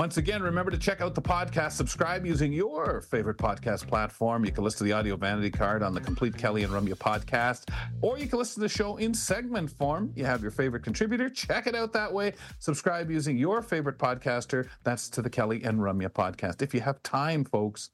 Once 0.00 0.16
again, 0.16 0.42
remember 0.42 0.70
to 0.70 0.78
check 0.78 1.02
out 1.02 1.14
the 1.14 1.20
podcast. 1.20 1.72
Subscribe 1.72 2.24
using 2.24 2.54
your 2.54 3.02
favorite 3.02 3.36
podcast 3.36 3.86
platform. 3.86 4.46
You 4.46 4.50
can 4.50 4.64
listen 4.64 4.78
to 4.78 4.84
the 4.84 4.92
audio 4.92 5.14
vanity 5.14 5.50
card 5.50 5.82
on 5.82 5.92
the 5.92 6.00
Complete 6.00 6.34
Kelly 6.34 6.62
and 6.62 6.72
Ramya 6.72 6.94
podcast, 6.94 7.68
or 8.00 8.18
you 8.18 8.26
can 8.26 8.38
listen 8.38 8.54
to 8.54 8.60
the 8.60 8.74
show 8.74 8.96
in 8.96 9.12
segment 9.12 9.70
form. 9.70 10.10
You 10.16 10.24
have 10.24 10.40
your 10.40 10.52
favorite 10.52 10.84
contributor. 10.84 11.28
Check 11.28 11.66
it 11.66 11.74
out 11.74 11.92
that 11.92 12.10
way. 12.10 12.32
Subscribe 12.60 13.10
using 13.10 13.36
your 13.36 13.60
favorite 13.60 13.98
podcaster. 13.98 14.68
That's 14.84 15.10
to 15.10 15.20
the 15.20 15.28
Kelly 15.28 15.62
and 15.64 15.80
Ramya 15.80 16.08
podcast. 16.08 16.62
If 16.62 16.72
you 16.72 16.80
have 16.80 17.02
time, 17.02 17.44
folks, 17.44 17.90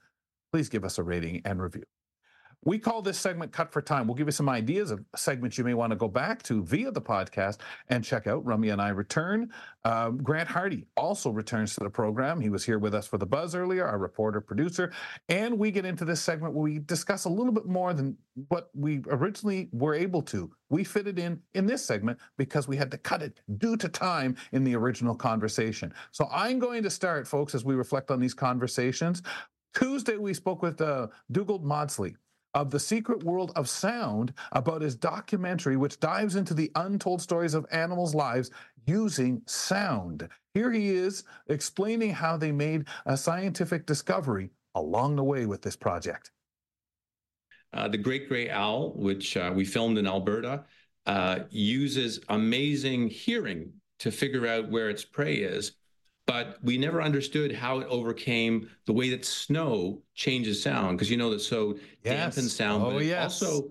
please 0.52 0.68
give 0.68 0.84
us 0.84 0.98
a 0.98 1.02
rating 1.02 1.42
and 1.44 1.60
review. 1.60 1.82
We 2.66 2.80
call 2.80 3.00
this 3.00 3.16
segment 3.16 3.52
Cut 3.52 3.72
for 3.72 3.80
Time. 3.80 4.08
We'll 4.08 4.16
give 4.16 4.26
you 4.26 4.32
some 4.32 4.48
ideas 4.48 4.90
of 4.90 5.04
segments 5.14 5.56
you 5.56 5.62
may 5.62 5.74
want 5.74 5.92
to 5.92 5.96
go 5.96 6.08
back 6.08 6.42
to 6.42 6.64
via 6.64 6.90
the 6.90 7.00
podcast 7.00 7.58
and 7.90 8.02
check 8.02 8.26
out. 8.26 8.44
Rummy 8.44 8.70
and 8.70 8.82
I 8.82 8.88
return. 8.88 9.52
Um, 9.84 10.16
Grant 10.16 10.48
Hardy 10.48 10.84
also 10.96 11.30
returns 11.30 11.76
to 11.76 11.84
the 11.84 11.90
program. 11.90 12.40
He 12.40 12.50
was 12.50 12.64
here 12.64 12.80
with 12.80 12.92
us 12.92 13.06
for 13.06 13.18
the 13.18 13.26
buzz 13.26 13.54
earlier, 13.54 13.86
our 13.86 13.98
reporter 13.98 14.40
producer. 14.40 14.92
And 15.28 15.56
we 15.56 15.70
get 15.70 15.84
into 15.84 16.04
this 16.04 16.20
segment 16.20 16.54
where 16.54 16.64
we 16.64 16.80
discuss 16.80 17.24
a 17.26 17.28
little 17.28 17.52
bit 17.52 17.66
more 17.66 17.94
than 17.94 18.16
what 18.48 18.70
we 18.74 19.00
originally 19.10 19.68
were 19.70 19.94
able 19.94 20.22
to. 20.22 20.50
We 20.68 20.82
fit 20.82 21.06
it 21.06 21.20
in 21.20 21.40
in 21.54 21.66
this 21.66 21.86
segment 21.86 22.18
because 22.36 22.66
we 22.66 22.76
had 22.76 22.90
to 22.90 22.98
cut 22.98 23.22
it 23.22 23.38
due 23.58 23.76
to 23.76 23.88
time 23.88 24.36
in 24.50 24.64
the 24.64 24.74
original 24.74 25.14
conversation. 25.14 25.94
So 26.10 26.28
I'm 26.32 26.58
going 26.58 26.82
to 26.82 26.90
start, 26.90 27.28
folks, 27.28 27.54
as 27.54 27.64
we 27.64 27.76
reflect 27.76 28.10
on 28.10 28.18
these 28.18 28.34
conversations. 28.34 29.22
Tuesday, 29.72 30.16
we 30.16 30.34
spoke 30.34 30.62
with 30.62 30.80
uh, 30.80 31.06
Dugald 31.30 31.62
Maudsley 31.62 32.16
of 32.56 32.70
the 32.70 32.80
secret 32.80 33.22
world 33.22 33.52
of 33.54 33.68
sound 33.68 34.32
about 34.52 34.80
his 34.80 34.96
documentary, 34.96 35.76
which 35.76 36.00
dives 36.00 36.36
into 36.36 36.54
the 36.54 36.72
untold 36.74 37.20
stories 37.20 37.52
of 37.52 37.66
animals' 37.70 38.14
lives 38.14 38.50
using 38.86 39.42
sound. 39.44 40.26
Here 40.54 40.72
he 40.72 40.88
is 40.88 41.24
explaining 41.48 42.14
how 42.14 42.38
they 42.38 42.52
made 42.52 42.86
a 43.04 43.14
scientific 43.14 43.84
discovery 43.84 44.48
along 44.74 45.16
the 45.16 45.22
way 45.22 45.44
with 45.44 45.60
this 45.60 45.76
project. 45.76 46.30
Uh, 47.74 47.88
the 47.88 47.98
Great 47.98 48.26
Gray 48.26 48.48
Owl, 48.48 48.94
which 48.96 49.36
uh, 49.36 49.52
we 49.54 49.66
filmed 49.66 49.98
in 49.98 50.06
Alberta, 50.06 50.64
uh, 51.04 51.40
uses 51.50 52.20
amazing 52.30 53.08
hearing 53.08 53.70
to 53.98 54.10
figure 54.10 54.46
out 54.46 54.70
where 54.70 54.88
its 54.88 55.04
prey 55.04 55.34
is 55.34 55.72
but 56.26 56.58
we 56.62 56.76
never 56.76 57.00
understood 57.00 57.54
how 57.54 57.78
it 57.78 57.86
overcame 57.88 58.68
the 58.84 58.92
way 58.92 59.08
that 59.10 59.24
snow 59.24 60.02
changes 60.14 60.62
sound 60.62 60.98
because 60.98 61.10
you 61.10 61.16
know 61.16 61.30
that 61.30 61.40
so 61.40 61.76
yes. 62.04 62.36
dampens 62.36 62.50
sound 62.50 62.82
oh, 62.82 62.90
but 62.90 63.02
it 63.02 63.06
yes. 63.06 63.42
also 63.42 63.70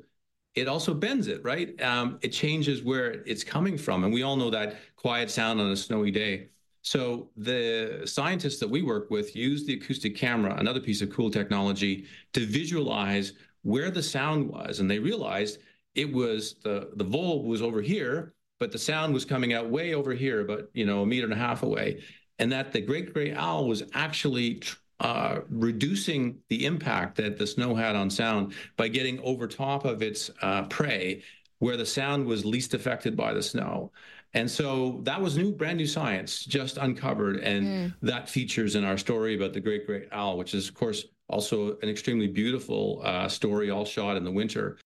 it 0.56 0.68
also 0.68 0.94
bends 0.94 1.28
it 1.28 1.44
right 1.44 1.80
um, 1.82 2.18
it 2.22 2.30
changes 2.30 2.82
where 2.82 3.24
it's 3.26 3.44
coming 3.44 3.78
from 3.78 4.04
and 4.04 4.14
we 4.14 4.24
all 4.24 4.36
know 4.36 4.50
that 4.50 4.78
quiet 4.96 5.30
sound 5.30 5.60
on 5.60 5.72
a 5.72 5.76
snowy 5.76 6.12
day 6.12 6.48
so 6.82 7.30
the 7.36 8.04
scientists 8.06 8.60
that 8.60 8.70
we 8.70 8.82
work 8.82 9.10
with 9.10 9.36
use 9.36 9.66
the 9.66 9.74
acoustic 9.74 10.16
camera 10.16 10.56
another 10.58 10.80
piece 10.80 11.02
of 11.02 11.12
cool 11.12 11.30
technology 11.30 12.06
to 12.34 12.46
visualize 12.46 13.34
where 13.64 13.92
the 13.92 14.04
sound 14.04 14.48
was 14.48 14.80
and 14.80 14.90
they 14.90 15.00
realized 15.00 15.60
it 15.94 16.12
was 16.12 16.56
the 16.64 16.92
the 16.96 17.04
vole 17.04 17.44
was 17.44 17.62
over 17.62 17.82
here 17.82 18.34
but 18.60 18.72
the 18.72 18.80
sound 18.80 19.14
was 19.14 19.26
coming 19.26 19.54
out 19.54 19.70
way 19.70 19.94
over 19.94 20.14
here 20.14 20.42
about 20.42 20.70
you 20.74 20.86
know 20.86 21.02
a 21.02 21.06
meter 21.06 21.26
and 21.26 21.34
a 21.34 21.38
half 21.38 21.64
away 21.64 22.02
and 22.40 22.52
that 22.52 22.72
the 22.72 22.82
great 22.82 23.14
gray 23.14 23.34
owl 23.34 23.68
was 23.68 23.84
actually 23.94 24.62
uh, 25.00 25.40
reducing 25.50 26.38
the 26.50 26.66
impact 26.66 27.18
that 27.18 27.38
the 27.38 27.48
snow 27.48 27.76
had 27.76 27.96
on 27.96 28.10
sound 28.10 28.54
by 28.78 28.88
getting 28.88 29.20
over 29.20 29.48
top 29.48 29.86
of 29.86 30.02
its 30.02 30.32
uh, 30.42 30.64
prey 30.64 31.22
where 31.60 31.78
the 31.78 31.86
sound 31.86 32.26
was 32.26 32.46
least 32.46 32.74
affected 32.74 33.16
by 33.16 33.34
the 33.34 33.44
snow. 33.44 33.92
And 34.34 34.52
so 34.52 35.00
that 35.04 35.22
was 35.22 35.38
new, 35.38 35.54
brand 35.54 35.78
new 35.78 35.88
science 35.88 36.44
just 36.44 36.78
uncovered. 36.78 37.38
And 37.38 37.66
mm. 37.66 37.94
that 38.02 38.30
features 38.30 38.76
in 38.76 38.84
our 38.84 38.98
story 38.98 39.36
about 39.36 39.54
the 39.54 39.62
great 39.62 39.86
gray 39.86 40.08
owl, 40.12 40.38
which 40.38 40.54
is, 40.54 40.68
of 40.68 40.74
course, 40.74 41.06
also 41.30 41.78
an 41.82 41.90
extremely 41.90 42.28
beautiful 42.28 43.02
uh, 43.04 43.30
story, 43.30 43.72
all 43.72 43.86
shot 43.86 44.18
in 44.18 44.26
the 44.26 44.32
winter 44.32 44.78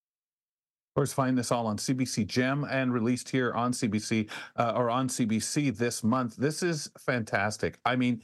course, 0.99 1.13
find 1.13 1.37
this 1.37 1.49
all 1.49 1.65
on 1.65 1.77
CBC 1.77 2.27
Gem 2.27 2.65
and 2.69 2.93
released 2.93 3.29
here 3.29 3.53
on 3.53 3.71
CBC 3.71 4.29
uh, 4.57 4.73
or 4.75 4.89
on 4.89 5.07
CBC 5.07 5.77
this 5.77 6.03
month. 6.03 6.35
This 6.35 6.61
is 6.61 6.91
fantastic. 6.99 7.79
I 7.85 7.95
mean, 7.95 8.21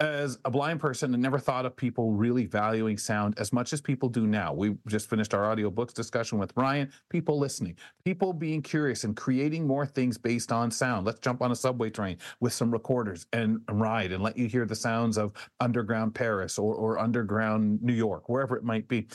as 0.00 0.38
a 0.44 0.50
blind 0.50 0.80
person, 0.80 1.14
I 1.14 1.18
never 1.18 1.38
thought 1.38 1.66
of 1.66 1.76
people 1.76 2.12
really 2.12 2.46
valuing 2.46 2.98
sound 2.98 3.38
as 3.38 3.52
much 3.52 3.72
as 3.72 3.80
people 3.80 4.08
do 4.08 4.26
now. 4.26 4.52
We 4.52 4.76
just 4.86 5.10
finished 5.10 5.34
our 5.34 5.54
audiobooks 5.54 5.92
discussion 5.92 6.38
with 6.38 6.52
Ryan. 6.56 6.92
People 7.08 7.38
listening, 7.38 7.76
people 8.04 8.32
being 8.32 8.62
curious 8.62 9.04
and 9.04 9.16
creating 9.16 9.66
more 9.66 9.86
things 9.86 10.16
based 10.16 10.52
on 10.52 10.70
sound. 10.70 11.06
Let's 11.06 11.20
jump 11.20 11.42
on 11.42 11.50
a 11.50 11.56
subway 11.56 11.90
train 11.90 12.18
with 12.40 12.52
some 12.52 12.70
recorders 12.70 13.26
and 13.32 13.60
ride 13.68 14.12
and 14.12 14.22
let 14.22 14.36
you 14.36 14.46
hear 14.46 14.66
the 14.66 14.76
sounds 14.76 15.18
of 15.18 15.32
underground 15.60 16.14
Paris 16.14 16.58
or, 16.58 16.74
or 16.74 16.98
underground 16.98 17.82
New 17.82 17.94
York, 17.94 18.28
wherever 18.28 18.56
it 18.56 18.64
might 18.64 18.86
be. 18.88 19.06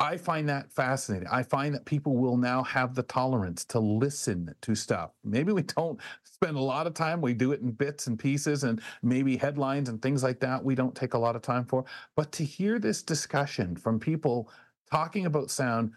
I 0.00 0.16
find 0.16 0.48
that 0.48 0.72
fascinating. 0.72 1.28
I 1.28 1.44
find 1.44 1.74
that 1.74 1.84
people 1.84 2.16
will 2.16 2.36
now 2.36 2.62
have 2.64 2.94
the 2.94 3.04
tolerance 3.04 3.64
to 3.66 3.78
listen 3.78 4.52
to 4.62 4.74
stuff. 4.74 5.12
Maybe 5.22 5.52
we 5.52 5.62
don't 5.62 6.00
spend 6.24 6.56
a 6.56 6.60
lot 6.60 6.86
of 6.86 6.94
time, 6.94 7.20
we 7.20 7.32
do 7.32 7.52
it 7.52 7.60
in 7.60 7.70
bits 7.70 8.08
and 8.08 8.18
pieces 8.18 8.64
and 8.64 8.82
maybe 9.02 9.36
headlines 9.36 9.88
and 9.88 10.02
things 10.02 10.22
like 10.22 10.40
that. 10.40 10.64
We 10.64 10.74
don't 10.74 10.94
take 10.94 11.14
a 11.14 11.18
lot 11.18 11.36
of 11.36 11.42
time 11.42 11.64
for. 11.64 11.84
But 12.16 12.32
to 12.32 12.44
hear 12.44 12.78
this 12.78 13.02
discussion 13.02 13.76
from 13.76 14.00
people 14.00 14.50
talking 14.90 15.26
about 15.26 15.50
sound, 15.50 15.92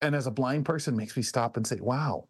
and 0.00 0.14
as 0.14 0.26
a 0.26 0.30
blind 0.30 0.64
person, 0.64 0.96
makes 0.96 1.16
me 1.16 1.22
stop 1.22 1.56
and 1.56 1.66
say, 1.66 1.78
wow. 1.80 2.28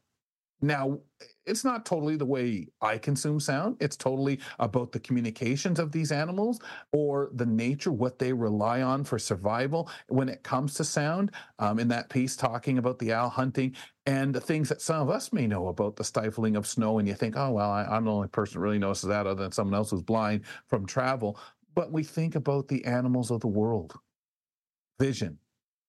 Now, 0.61 0.99
it's 1.47 1.65
not 1.65 1.87
totally 1.87 2.17
the 2.17 2.27
way 2.27 2.67
I 2.81 2.99
consume 2.99 3.41
sound. 3.41 3.77
It's 3.81 3.97
totally 3.97 4.41
about 4.59 4.93
the 4.93 5.01
communications 5.01 5.79
of 5.79 5.93
these 5.93 6.13
animals 6.13 6.61
or 6.93 7.31
the 7.35 7.47
nature, 7.47 7.93
what 7.93 8.19
they 8.19 8.33
rely 8.33 8.83
on 8.83 9.05
for 9.05 9.19
survival 9.19 9.89
when 10.09 10.29
it 10.29 10.43
comes 10.43 10.75
to 10.75 10.85
sound. 10.85 11.31
Um, 11.59 11.79
in 11.79 11.89
that 11.89 12.11
piece, 12.11 12.37
talking 12.37 12.79
about 12.79 12.99
the 12.99 13.13
owl 13.13 13.29
hunting 13.29 13.75
and 14.07 14.35
the 14.35 14.41
things 14.41 14.69
that 14.69 14.83
some 14.83 15.01
of 15.01 15.11
us 15.11 15.33
may 15.33 15.47
know 15.47 15.69
about 15.69 15.97
the 15.97 16.05
stifling 16.05 16.57
of 16.57 16.67
snow. 16.67 16.99
And 16.99 17.07
you 17.07 17.15
think, 17.15 17.37
oh, 17.37 17.53
well, 17.53 17.71
I, 17.71 17.85
I'm 17.85 18.05
the 18.05 18.13
only 18.13 18.29
person 18.29 18.61
that 18.61 18.65
really 18.65 18.79
notices 18.79 19.09
that 19.09 19.27
other 19.27 19.43
than 19.43 19.53
someone 19.53 19.75
else 19.75 19.91
who's 19.91 20.03
blind 20.03 20.43
from 20.67 20.87
travel. 20.87 21.39
But 21.75 21.93
we 21.93 22.03
think 22.03 22.35
about 22.35 22.69
the 22.69 22.85
animals 22.85 23.31
of 23.31 23.41
the 23.41 23.47
world 23.47 23.95
vision, 24.99 25.39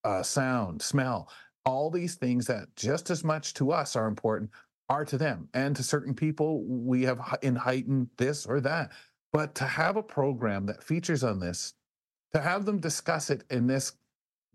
uh, 0.04 0.22
sound, 0.22 0.82
smell, 0.82 1.30
all 1.66 1.90
these 1.90 2.16
things 2.16 2.48
that 2.48 2.76
just 2.76 3.10
as 3.10 3.24
much 3.24 3.54
to 3.56 3.72
us 3.72 3.96
are 3.96 4.08
important 4.08 4.50
are 4.90 5.06
to 5.06 5.18
them. 5.18 5.48
And 5.54 5.76
to 5.76 5.84
certain 5.84 6.14
people, 6.14 6.64
we 6.66 7.04
have 7.04 7.20
in 7.42 7.56
heightened 7.56 8.10
this 8.18 8.46
or 8.46 8.60
that. 8.62 8.92
But 9.32 9.54
to 9.56 9.66
have 9.66 9.96
a 9.96 10.04
program 10.04 10.66
that 10.66 10.84
features 10.84 11.24
on 11.24 11.40
this, 11.40 11.74
to 12.34 12.42
have 12.42 12.66
them 12.66 12.80
discuss 12.80 13.30
it 13.30 13.44
in 13.52 13.68
this 13.68 13.94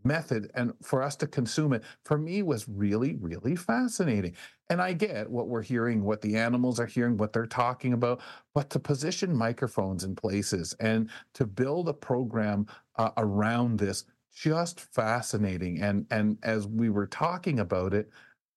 method 0.05 0.51
and 0.55 0.73
for 0.83 1.03
us 1.03 1.17
to 1.17 1.27
consume 1.27 1.73
it, 1.73 1.83
for 2.05 2.19
me 2.19 2.43
was 2.43 2.69
really, 2.69 3.17
really 3.17 3.57
fascinating. 3.57 4.35
And 4.69 4.83
I 4.83 4.93
get 4.93 5.31
what 5.31 5.49
we're 5.49 5.63
hearing, 5.63 6.03
what 6.03 6.21
the 6.21 6.37
animals 6.37 6.81
are 6.81 6.87
hearing, 6.87 7.17
what 7.17 7.33
they're 7.33 7.47
talking 7.47 7.93
about, 7.93 8.21
but 8.55 8.71
to 8.71 8.79
position 8.79 9.35
microphones 9.35 10.05
in 10.05 10.15
places 10.15 10.75
and 10.81 11.09
to 11.35 11.47
build 11.47 11.89
a 11.89 11.95
program 11.95 12.67
uh, 12.97 13.11
around 13.17 13.79
this, 13.79 14.05
just 14.35 14.81
fascinating. 14.81 15.81
And 15.81 16.07
and 16.11 16.39
as 16.43 16.67
we 16.67 16.91
were 16.91 17.07
talking 17.07 17.61
about 17.61 17.95
it, 17.95 18.11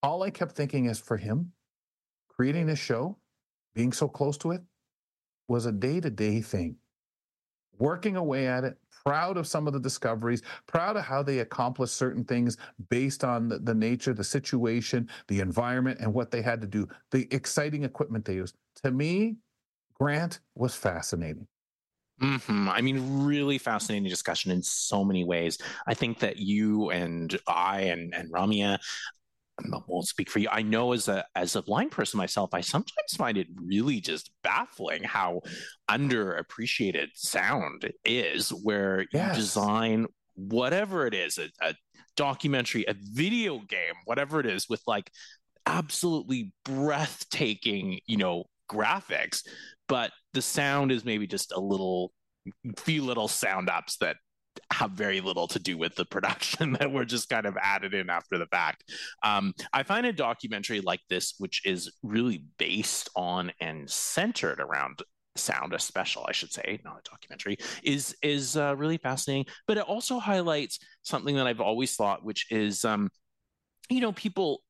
all 0.03 0.23
I 0.23 0.29
kept 0.29 0.53
thinking 0.53 0.85
is 0.85 0.99
for 0.99 1.17
him, 1.17 1.51
creating 2.27 2.65
this 2.65 2.79
show, 2.79 3.17
being 3.75 3.93
so 3.93 4.07
close 4.07 4.37
to 4.39 4.51
it, 4.51 4.61
was 5.47 5.65
a 5.65 5.71
day 5.71 5.99
to 5.99 6.09
day 6.09 6.41
thing. 6.41 6.77
Working 7.79 8.15
away 8.15 8.47
at 8.47 8.63
it, 8.63 8.77
proud 9.05 9.37
of 9.37 9.45
some 9.45 9.67
of 9.67 9.73
the 9.73 9.79
discoveries, 9.79 10.41
proud 10.65 10.97
of 10.97 11.03
how 11.03 11.21
they 11.21 11.39
accomplished 11.39 11.95
certain 11.95 12.23
things 12.23 12.57
based 12.89 13.23
on 13.23 13.47
the, 13.47 13.59
the 13.59 13.75
nature, 13.75 14.13
the 14.13 14.23
situation, 14.23 15.07
the 15.27 15.39
environment, 15.39 15.99
and 15.99 16.11
what 16.11 16.31
they 16.31 16.41
had 16.41 16.59
to 16.61 16.67
do, 16.67 16.87
the 17.11 17.27
exciting 17.31 17.83
equipment 17.83 18.25
they 18.25 18.33
used. 18.33 18.55
To 18.83 18.91
me, 18.91 19.37
Grant 19.93 20.39
was 20.55 20.75
fascinating. 20.75 21.47
Mm-hmm. 22.21 22.69
I 22.69 22.81
mean, 22.81 23.25
really 23.25 23.57
fascinating 23.57 24.09
discussion 24.09 24.51
in 24.51 24.63
so 24.63 25.03
many 25.03 25.23
ways. 25.23 25.57
I 25.87 25.93
think 25.93 26.19
that 26.19 26.37
you 26.37 26.89
and 26.89 27.37
I 27.47 27.81
and, 27.81 28.13
and 28.15 28.31
Ramya 28.31 28.79
I 29.59 29.79
won't 29.87 30.07
speak 30.07 30.29
for 30.29 30.39
you. 30.39 30.49
I 30.51 30.61
know 30.61 30.93
as 30.93 31.07
a 31.07 31.25
as 31.35 31.55
a 31.55 31.61
blind 31.61 31.91
person 31.91 32.17
myself, 32.17 32.53
I 32.53 32.61
sometimes 32.61 33.15
find 33.15 33.37
it 33.37 33.47
really 33.55 33.99
just 33.99 34.31
baffling 34.43 35.03
how 35.03 35.41
underappreciated 35.89 37.07
sound 37.15 37.91
is. 38.05 38.49
Where 38.49 39.05
yes. 39.11 39.35
you 39.35 39.41
design 39.41 40.07
whatever 40.35 41.07
it 41.07 41.13
is, 41.13 41.37
a, 41.37 41.49
a 41.61 41.73
documentary, 42.15 42.85
a 42.87 42.95
video 42.95 43.59
game, 43.59 43.95
whatever 44.05 44.39
it 44.39 44.45
is, 44.45 44.69
with 44.69 44.81
like 44.85 45.11
absolutely 45.65 46.53
breathtaking, 46.63 47.99
you 48.05 48.17
know, 48.17 48.45
graphics, 48.69 49.41
but 49.87 50.11
the 50.37 50.41
sound 50.43 50.91
is 50.91 51.03
maybe 51.03 51.25
just 51.25 51.51
a 51.51 51.59
little 51.59 52.11
few 52.77 53.03
little 53.03 53.27
sound 53.27 53.71
ups 53.71 53.97
that 53.97 54.17
have 54.71 54.91
very 54.91 55.19
little 55.19 55.47
to 55.47 55.57
do 55.57 55.79
with 55.79 55.95
the 55.95 56.05
production 56.05 56.73
that 56.79 56.91
were 56.91 57.05
just 57.05 57.27
kind 57.27 57.47
of 57.47 57.57
added 57.59 57.95
in 57.95 58.07
after 58.07 58.37
the 58.37 58.45
fact. 58.45 58.83
Um, 59.23 59.55
I 59.73 59.81
find 59.81 60.05
a 60.05 60.13
documentary 60.13 60.79
like 60.79 60.99
this, 61.09 61.33
which 61.39 61.63
is 61.65 61.91
really 62.03 62.43
based 62.59 63.09
on 63.15 63.51
and 63.59 63.89
centered 63.89 64.59
around 64.59 65.01
sound 65.35 65.71
a 65.71 65.77
special 65.77 66.25
i 66.27 66.31
should 66.31 66.51
say 66.51 66.79
not 66.83 66.97
a 66.97 67.09
documentary 67.11 67.55
is 67.83 68.15
is 68.23 68.57
uh, 68.57 68.75
really 68.75 68.97
fascinating 68.97 69.45
but 69.67 69.77
it 69.77 69.83
also 69.83 70.17
highlights 70.17 70.79
something 71.03 71.35
that 71.35 71.45
i've 71.45 71.61
always 71.61 71.95
thought 71.95 72.25
which 72.25 72.47
is 72.49 72.83
um 72.83 73.07
you 73.87 74.01
know 74.01 74.11
people 74.13 74.63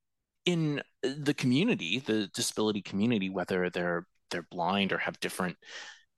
in 0.44 0.82
the 1.02 1.32
community 1.32 2.00
the 2.00 2.26
disability 2.34 2.82
community 2.82 3.30
whether 3.30 3.70
they're 3.70 4.04
they're 4.30 4.46
blind 4.50 4.92
or 4.92 4.98
have 4.98 5.20
different 5.20 5.56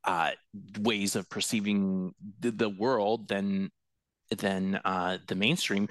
uh, 0.05 0.31
ways 0.79 1.17
of 1.17 1.29
perceiving 1.29 2.12
the, 2.41 2.51
the 2.51 2.71
world 2.71 3.29
than 3.29 3.71
than 4.39 4.81
uh, 4.85 5.19
the 5.27 5.35
mainstream 5.35 5.89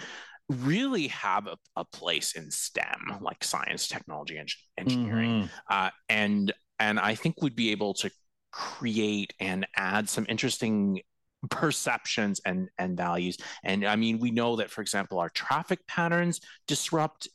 really 0.50 1.08
have 1.08 1.46
a, 1.46 1.56
a, 1.76 1.86
place 1.86 2.32
in 2.32 2.50
STEM, 2.50 3.20
like 3.22 3.44
science, 3.44 3.88
technology, 3.88 4.38
and 4.38 4.50
engineering, 4.78 5.44
mm-hmm. 5.44 5.48
uh, 5.70 5.90
and 6.08 6.52
and 6.80 7.00
I 7.00 7.16
think 7.16 7.42
we'd 7.42 7.56
be 7.56 7.72
able 7.72 7.94
to 7.96 8.10
create 8.52 9.34
and 9.40 9.68
add 9.76 10.10
some 10.10 10.26
interesting 10.28 11.02
perceptions 11.50 12.42
and 12.46 12.68
and 12.78 12.98
values 12.98 13.38
and 13.64 13.86
i 13.86 13.96
mean 13.96 14.20
we 14.20 14.30
know 14.30 14.58
that 14.58 14.70
for 14.70 14.82
example 14.82 15.20
our 15.20 15.30
traffic 15.30 15.80
patterns 15.88 16.42
disrupt 16.68 17.30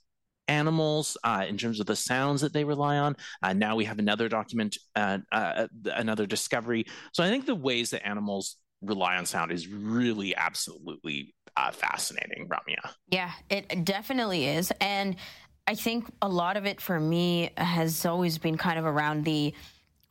animals 0.48 1.16
uh, 1.24 1.44
in 1.48 1.56
terms 1.56 1.80
of 1.80 1.86
the 1.86 1.96
sounds 1.96 2.40
that 2.40 2.52
they 2.52 2.64
rely 2.64 2.98
on. 2.98 3.16
Uh, 3.42 3.52
now 3.52 3.76
we 3.76 3.84
have 3.84 3.98
another 3.98 4.28
document, 4.28 4.76
uh, 4.96 5.18
uh, 5.32 5.66
another 5.86 6.26
discovery. 6.26 6.84
So 7.12 7.22
I 7.24 7.28
think 7.28 7.46
the 7.46 7.54
ways 7.54 7.90
that 7.90 8.06
animals 8.06 8.56
rely 8.82 9.16
on 9.16 9.26
sound 9.26 9.52
is 9.52 9.68
really 9.68 10.36
absolutely 10.36 11.34
uh, 11.56 11.70
fascinating, 11.70 12.48
Ramya. 12.48 12.90
Yeah, 13.08 13.30
it 13.48 13.84
definitely 13.84 14.46
is. 14.46 14.72
And 14.80 15.16
I 15.66 15.74
think 15.74 16.06
a 16.20 16.28
lot 16.28 16.56
of 16.56 16.66
it 16.66 16.80
for 16.80 17.00
me 17.00 17.50
has 17.56 18.04
always 18.04 18.38
been 18.38 18.58
kind 18.58 18.78
of 18.78 18.84
around 18.84 19.24
the 19.24 19.54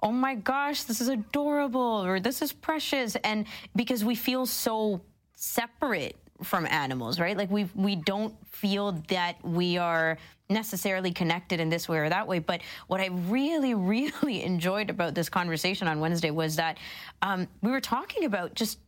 oh 0.02 0.12
my 0.12 0.36
gosh, 0.36 0.84
this 0.84 1.00
is 1.00 1.08
adorable 1.08 1.80
or 1.80 2.20
this 2.20 2.42
is 2.42 2.52
precious. 2.52 3.16
And 3.24 3.46
because 3.74 4.04
we 4.04 4.16
feel 4.16 4.46
so 4.46 5.00
separate 5.36 6.18
from 6.44 6.66
animals, 6.68 7.20
right? 7.20 7.38
Like 7.38 7.52
we 7.52 7.70
we 7.76 7.96
don't 7.96 8.36
feel 8.48 9.04
that 9.10 9.36
we 9.44 9.78
are 9.78 10.18
necessarily 10.50 11.12
connected 11.12 11.60
in 11.60 11.70
this 11.70 11.90
way 11.90 11.98
or 12.00 12.10
that 12.10 12.28
way. 12.28 12.40
But 12.40 12.62
what 12.88 13.02
I 13.02 13.08
really, 13.08 13.74
really 13.74 14.44
enjoyed 14.44 14.90
about 14.90 15.16
this 15.16 15.30
conversation 15.30 15.88
on 15.88 16.00
Wednesday 16.00 16.32
was 16.32 16.56
that 16.58 16.78
um, 17.22 17.48
we 17.62 17.72
were 17.72 17.82
talking 17.82 18.26
about 18.26 18.54
just 18.56 18.80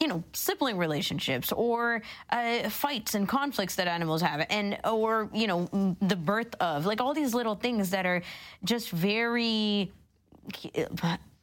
you 0.00 0.08
know 0.08 0.22
sibling 0.34 0.76
relationships 0.76 1.52
or 1.52 2.02
uh, 2.30 2.68
fights 2.68 3.14
and 3.14 3.26
conflicts 3.26 3.76
that 3.76 3.88
animals 3.88 4.20
have 4.20 4.44
and 4.50 4.78
or 4.84 5.30
you 5.32 5.46
know 5.46 5.96
the 6.02 6.16
birth 6.16 6.54
of 6.60 6.84
like 6.84 7.00
all 7.00 7.14
these 7.14 7.32
little 7.32 7.54
things 7.54 7.90
that 7.90 8.04
are 8.04 8.22
just 8.62 8.90
very 8.90 9.90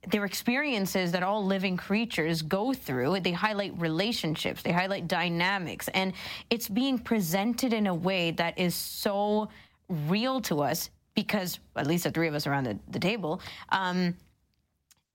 they're 0.10 0.26
experiences 0.26 1.12
that 1.12 1.24
all 1.24 1.46
living 1.46 1.78
creatures 1.78 2.42
go 2.42 2.74
through. 2.74 3.20
They 3.22 3.32
highlight 3.32 3.80
relationships, 3.80 4.62
they 4.62 4.72
highlight 4.72 5.08
dynamics, 5.08 5.88
and 5.94 6.14
it's 6.50 6.68
being 6.68 7.00
presented 7.00 7.74
in 7.74 7.88
a 7.88 7.96
way 7.96 8.32
that 8.32 8.58
is 8.58 8.76
so 8.76 9.50
real 9.90 10.42
to 10.42 10.62
us 10.62 10.90
because 11.16 11.60
at 11.76 11.88
least 11.88 12.04
the 12.06 12.12
three 12.12 12.28
of 12.28 12.34
us 12.34 12.48
around 12.48 12.66
the, 12.66 12.78
the 12.90 13.00
table 13.00 13.42
um, 13.70 14.16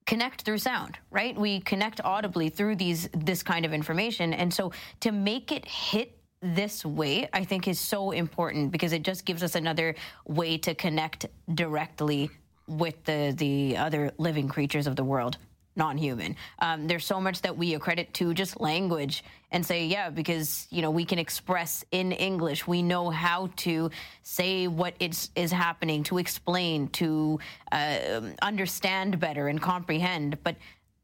connect 0.07 0.43
through 0.43 0.59
sound 0.59 0.99
right 1.11 1.37
we 1.39 1.61
connect 1.61 2.01
audibly 2.03 2.49
through 2.49 2.77
these 2.77 3.09
this 3.13 3.43
kind 3.43 3.65
of 3.65 3.73
information 3.73 4.33
and 4.33 4.53
so 4.53 4.73
to 5.01 5.13
make 5.13 5.53
it 5.53 5.67
hit 5.67 6.19
this 6.41 6.85
way 6.85 7.29
i 7.33 7.45
think 7.45 7.69
is 7.69 7.79
so 7.79 8.13
important 8.13 8.71
because 8.71 8.93
it 8.93 9.03
just 9.03 9.25
gives 9.25 9.43
us 9.43 9.55
another 9.55 9.95
way 10.27 10.57
to 10.57 10.75
connect 10.75 11.27
directly 11.55 12.31
with 12.69 13.05
the 13.05 13.35
the 13.37 13.77
other 13.77 14.13
living 14.19 14.49
creatures 14.49 14.87
of 14.87 14.97
the 14.97 15.05
world 15.05 15.39
non-human. 15.79 16.37
Um, 16.59 16.89
there's 16.89 17.07
so 17.07 17.21
much 17.21 17.41
that 17.43 17.57
we 17.57 17.75
accredit 17.75 18.13
to 18.15 18.35
just 18.35 18.61
language 18.61 19.23
and 19.51 19.65
say 19.65 19.87
yeah 19.87 20.11
because 20.11 20.67
you 20.71 20.83
know 20.83 20.91
we 20.91 21.07
can 21.07 21.19
express 21.19 21.85
in 21.91 22.13
english. 22.13 22.67
We 22.67 22.83
know 22.83 23.09
how 23.09 23.51
to 23.59 23.91
say 24.23 24.67
what 24.67 24.95
is 25.01 25.31
is 25.37 25.53
happening 25.53 26.03
to 26.05 26.19
explain 26.19 26.89
to 26.89 27.39
uh, 27.73 28.21
understand 28.43 29.19
better 29.21 29.49
and 29.49 29.63
comprehend. 29.63 30.43
But 30.43 30.57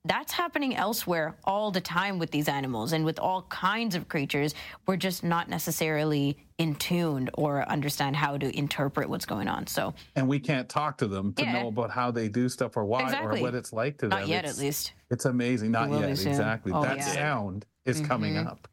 that's 0.04 0.32
happening 0.32 0.76
elsewhere 0.76 1.34
all 1.44 1.70
the 1.70 1.80
time 1.80 2.18
with 2.18 2.30
these 2.30 2.48
animals 2.48 2.92
and 2.92 3.04
with 3.04 3.18
all 3.18 3.42
kinds 3.42 3.94
of 3.94 4.08
creatures. 4.08 4.54
We're 4.86 4.96
just 4.96 5.24
not 5.24 5.48
necessarily 5.48 6.36
in 6.58 6.74
tune 6.74 7.30
or 7.34 7.66
understand 7.68 8.14
how 8.14 8.36
to 8.36 8.56
interpret 8.56 9.08
what's 9.08 9.26
going 9.26 9.48
on. 9.48 9.66
So, 9.66 9.94
and 10.14 10.28
we 10.28 10.38
can't 10.38 10.68
talk 10.68 10.98
to 10.98 11.06
them 11.06 11.32
to 11.34 11.42
yeah. 11.42 11.62
know 11.62 11.68
about 11.68 11.90
how 11.90 12.10
they 12.10 12.28
do 12.28 12.48
stuff 12.48 12.76
or 12.76 12.84
why 12.84 13.02
exactly. 13.02 13.40
or 13.40 13.42
what 13.42 13.54
it's 13.54 13.72
like 13.72 13.98
to 13.98 14.08
them. 14.08 14.20
Not 14.20 14.28
yet, 14.28 14.44
it's, 14.44 14.58
at 14.58 14.62
least. 14.62 14.92
It's 15.10 15.24
amazing. 15.24 15.70
Not 15.70 15.90
yet, 15.90 16.10
exactly. 16.10 16.72
Oh, 16.72 16.82
that 16.82 16.98
yeah. 16.98 17.04
sound 17.04 17.66
is 17.86 17.98
mm-hmm. 17.98 18.06
coming 18.06 18.36
up. 18.36 18.68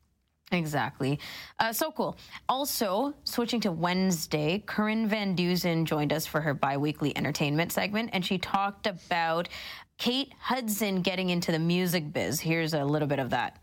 Exactly. 0.51 1.17
Uh, 1.59 1.71
so 1.71 1.91
cool. 1.91 2.17
Also, 2.49 3.13
switching 3.23 3.61
to 3.61 3.71
Wednesday, 3.71 4.61
Corinne 4.65 5.07
Van 5.07 5.33
Dusen 5.33 5.85
joined 5.85 6.11
us 6.11 6.25
for 6.25 6.41
her 6.41 6.53
biweekly 6.53 7.15
entertainment 7.15 7.71
segment, 7.71 8.09
and 8.11 8.25
she 8.25 8.37
talked 8.37 8.85
about 8.85 9.47
Kate 10.01 10.33
Hudson 10.39 11.03
getting 11.03 11.29
into 11.29 11.51
the 11.51 11.59
music 11.59 12.11
biz. 12.11 12.39
Here's 12.39 12.73
a 12.73 12.83
little 12.83 13.07
bit 13.07 13.19
of 13.19 13.29
that. 13.29 13.59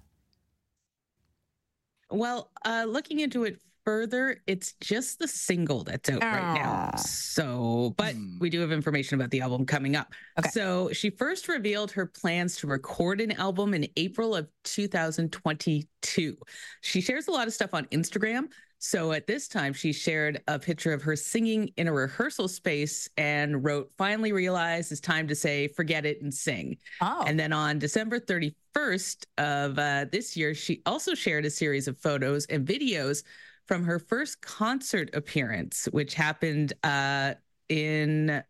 Well, 2.13 2.53
uh, 2.65 2.85
looking 2.87 3.19
into 3.19 3.43
it 3.43 3.61
further, 3.85 4.41
it's 4.47 4.75
just 4.75 5.19
the 5.19 5.27
single 5.27 5.83
that's 5.83 6.09
out 6.09 6.21
Aww. 6.21 6.33
right 6.33 6.55
now. 6.55 6.95
So, 6.95 7.93
but 7.97 8.15
mm. 8.15 8.39
we 8.39 8.51
do 8.51 8.61
have 8.61 8.71
information 8.71 9.19
about 9.21 9.33
the 9.33 9.41
album 9.41 9.67
coming 9.67 9.97
up. 9.97 10.13
Okay. 10.39 10.51
So, 10.51 10.91
she 10.93 11.11
first 11.11 11.49
revealed 11.49 11.91
her 11.91 12.07
plans 12.07 12.55
to 12.59 12.69
record 12.69 13.21
an 13.21 13.33
album 13.33 13.75
in 13.75 13.89
April 13.97 14.37
of 14.37 14.47
2022. 14.63 16.37
She 16.83 17.01
shares 17.01 17.27
a 17.27 17.33
lot 17.33 17.49
of 17.49 17.53
stuff 17.53 17.75
on 17.75 17.87
Instagram. 17.87 18.45
So 18.79 19.13
at 19.13 19.27
this 19.27 19.49
time, 19.49 19.73
she 19.73 19.93
shared 19.93 20.41
a 20.47 20.59
picture 20.59 20.93
of 20.93 21.03
her 21.03 21.17
singing 21.17 21.73
in 21.77 21.89
a 21.89 21.93
rehearsal 21.93 22.47
space 22.47 23.09
and 23.17 23.65
wrote, 23.65 23.91
Finally 23.99 24.33
realized 24.33 24.93
it's 24.93 25.01
time 25.01 25.27
to 25.29 25.35
say, 25.35 25.69
forget 25.69 26.07
it 26.07 26.23
and 26.23 26.33
sing. 26.33 26.77
Oh. 27.01 27.25
And 27.27 27.39
then 27.39 27.53
on 27.53 27.79
December 27.79 28.21
31st 28.21 29.25
of 29.39 29.79
uh, 29.79 30.07
this 30.13 30.37
year, 30.37 30.55
she 30.55 30.81
also 30.87 31.15
shared 31.15 31.45
a 31.45 31.51
series 31.51 31.89
of 31.89 31.99
photos 31.99 32.47
and 32.47 32.67
videos 32.67 33.25
from 33.67 33.85
her 33.85 33.99
first 33.99 34.41
concert 34.41 35.11
appearance, 35.15 35.89
which 35.91 36.15
happened 36.15 36.73
uh, 36.85 37.35
in 37.69 38.43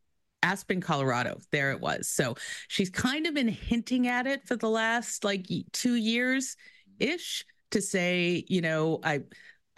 Aspen, 0.43 0.81
Colorado. 0.81 1.39
There 1.51 1.73
it 1.73 1.81
was. 1.81 2.09
So 2.09 2.37
she's 2.69 2.91
kind 2.91 3.27
of 3.27 3.35
been 3.35 3.49
hinting 3.49 4.07
at 4.07 4.27
it 4.27 4.47
for 4.47 4.57
the 4.57 4.69
last 4.69 5.25
like 5.25 5.47
two 5.73 5.95
years 5.95 6.57
ish 7.01 7.45
to 7.71 7.83
say, 7.83 8.45
you 8.49 8.61
know, 8.61 9.01
I 9.03 9.23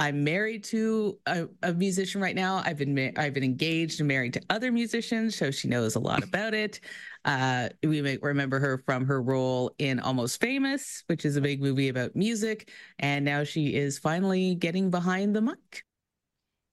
I'm 0.00 0.25
married 0.25 0.64
to 0.64 1.19
a, 1.26 1.47
a, 1.62 1.75
musician 1.75 2.23
right 2.23 2.35
now. 2.35 2.62
I've 2.64 2.78
been 2.78 2.95
ma- 2.95 3.11
I've 3.19 3.35
been 3.35 3.45
engaged 3.45 4.00
and 4.00 4.09
married 4.09 4.33
to 4.33 4.40
other 4.49 4.73
musicians, 4.73 5.37
so 5.37 5.50
she 5.50 5.69
knows 5.69 5.95
a 5.95 5.99
lot 6.00 6.25
about 6.25 6.54
it. 6.54 6.80
Uh, 7.26 7.69
we 7.83 8.00
may 8.00 8.16
remember 8.23 8.59
her 8.59 8.78
from 8.87 9.04
her 9.04 9.21
role 9.21 9.75
in 9.76 10.00
Almost 10.00 10.40
Famous, 10.40 11.04
which 11.09 11.26
is 11.26 11.37
a 11.37 11.40
big 11.42 11.61
movie 11.61 11.90
about 11.90 12.16
music, 12.16 12.71
and 12.99 13.26
now 13.26 13.45
she 13.45 13.75
is 13.75 13.99
finally 13.99 14.54
getting 14.54 14.90
behind 14.90 15.37
the 15.37 15.42
mic. 15.42 15.85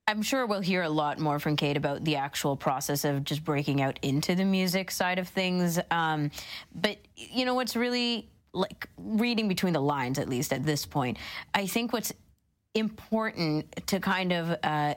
I'm 0.07 0.21
sure 0.21 0.45
we'll 0.45 0.61
hear 0.61 0.83
a 0.83 0.89
lot 0.89 1.19
more 1.19 1.37
from 1.37 1.57
Kate 1.57 1.75
about 1.75 2.05
the 2.05 2.15
actual 2.15 2.55
process 2.55 3.03
of 3.03 3.25
just 3.25 3.43
breaking 3.43 3.81
out 3.81 3.99
into 4.03 4.35
the 4.35 4.45
music 4.45 4.89
side 4.89 5.19
of 5.19 5.27
things. 5.27 5.77
Um, 5.91 6.31
but 6.73 6.97
you 7.17 7.43
know 7.43 7.55
what's 7.55 7.75
really 7.75 8.29
like 8.53 8.87
reading 8.97 9.49
between 9.49 9.73
the 9.73 9.81
lines, 9.81 10.17
at 10.17 10.29
least 10.29 10.53
at 10.53 10.65
this 10.65 10.85
point, 10.85 11.17
I 11.53 11.67
think 11.67 11.91
what's 11.91 12.13
important 12.75 13.87
to 13.87 13.99
kind 13.99 14.31
of 14.31 14.55
uh, 14.63 14.93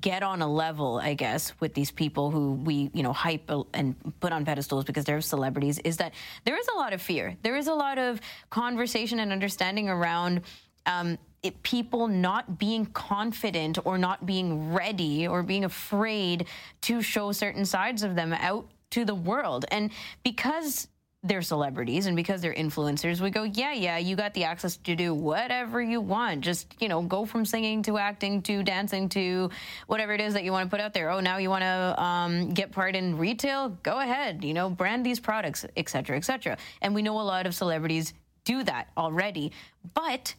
get 0.00 0.22
on 0.22 0.42
a 0.42 0.48
level, 0.48 0.98
I 0.98 1.14
guess, 1.14 1.52
with 1.60 1.74
these 1.74 1.90
people 1.90 2.30
who 2.30 2.52
we, 2.52 2.90
you 2.94 3.02
know, 3.02 3.12
hype 3.12 3.50
and 3.74 3.94
put 4.20 4.32
on 4.32 4.44
pedestals 4.44 4.84
because 4.84 5.04
they're 5.04 5.20
celebrities 5.20 5.78
is 5.80 5.98
that 5.98 6.14
there 6.44 6.58
is 6.58 6.66
a 6.68 6.76
lot 6.76 6.92
of 6.92 7.02
fear. 7.02 7.36
There 7.42 7.56
is 7.56 7.66
a 7.66 7.74
lot 7.74 7.98
of 7.98 8.20
conversation 8.50 9.20
and 9.20 9.32
understanding 9.32 9.88
around 9.88 10.42
um, 10.86 11.18
it, 11.42 11.62
people 11.62 12.08
not 12.08 12.58
being 12.58 12.86
confident 12.86 13.78
or 13.84 13.98
not 13.98 14.24
being 14.26 14.72
ready 14.72 15.26
or 15.26 15.42
being 15.42 15.64
afraid 15.64 16.46
to 16.82 17.02
show 17.02 17.32
certain 17.32 17.64
sides 17.64 18.02
of 18.02 18.14
them 18.14 18.32
out 18.32 18.68
to 18.90 19.04
the 19.04 19.14
world. 19.14 19.64
And 19.70 19.90
because 20.22 20.88
they're 21.28 21.42
celebrities 21.42 22.06
and 22.06 22.16
because 22.16 22.40
they're 22.40 22.54
influencers, 22.54 23.20
we 23.20 23.30
go, 23.30 23.42
yeah, 23.42 23.72
yeah, 23.72 23.98
you 23.98 24.16
got 24.16 24.34
the 24.34 24.44
access 24.44 24.76
to 24.76 24.96
do 24.96 25.14
whatever 25.14 25.80
you 25.80 26.00
want. 26.00 26.42
Just, 26.42 26.74
you 26.80 26.88
know, 26.88 27.02
go 27.02 27.24
from 27.24 27.44
singing 27.44 27.82
to 27.84 27.98
acting 27.98 28.42
to 28.42 28.62
dancing 28.62 29.08
to 29.10 29.50
whatever 29.86 30.12
it 30.12 30.20
is 30.20 30.34
that 30.34 30.44
you 30.44 30.52
want 30.52 30.68
to 30.68 30.70
put 30.70 30.80
out 30.80 30.94
there. 30.94 31.10
Oh, 31.10 31.20
now 31.20 31.38
you 31.38 31.50
want 31.50 31.62
to 31.62 32.02
um, 32.02 32.50
get 32.50 32.72
part 32.72 32.94
in 32.94 33.18
retail? 33.18 33.70
Go 33.82 34.00
ahead, 34.00 34.44
you 34.44 34.54
know, 34.54 34.70
brand 34.70 35.04
these 35.04 35.20
products, 35.20 35.66
et 35.76 35.88
cetera, 35.88 36.16
et 36.16 36.24
cetera. 36.24 36.56
And 36.80 36.94
we 36.94 37.02
know 37.02 37.20
a 37.20 37.22
lot 37.22 37.46
of 37.46 37.54
celebrities 37.54 38.14
do 38.44 38.62
that 38.62 38.88
already. 38.96 39.52
But 39.94 40.34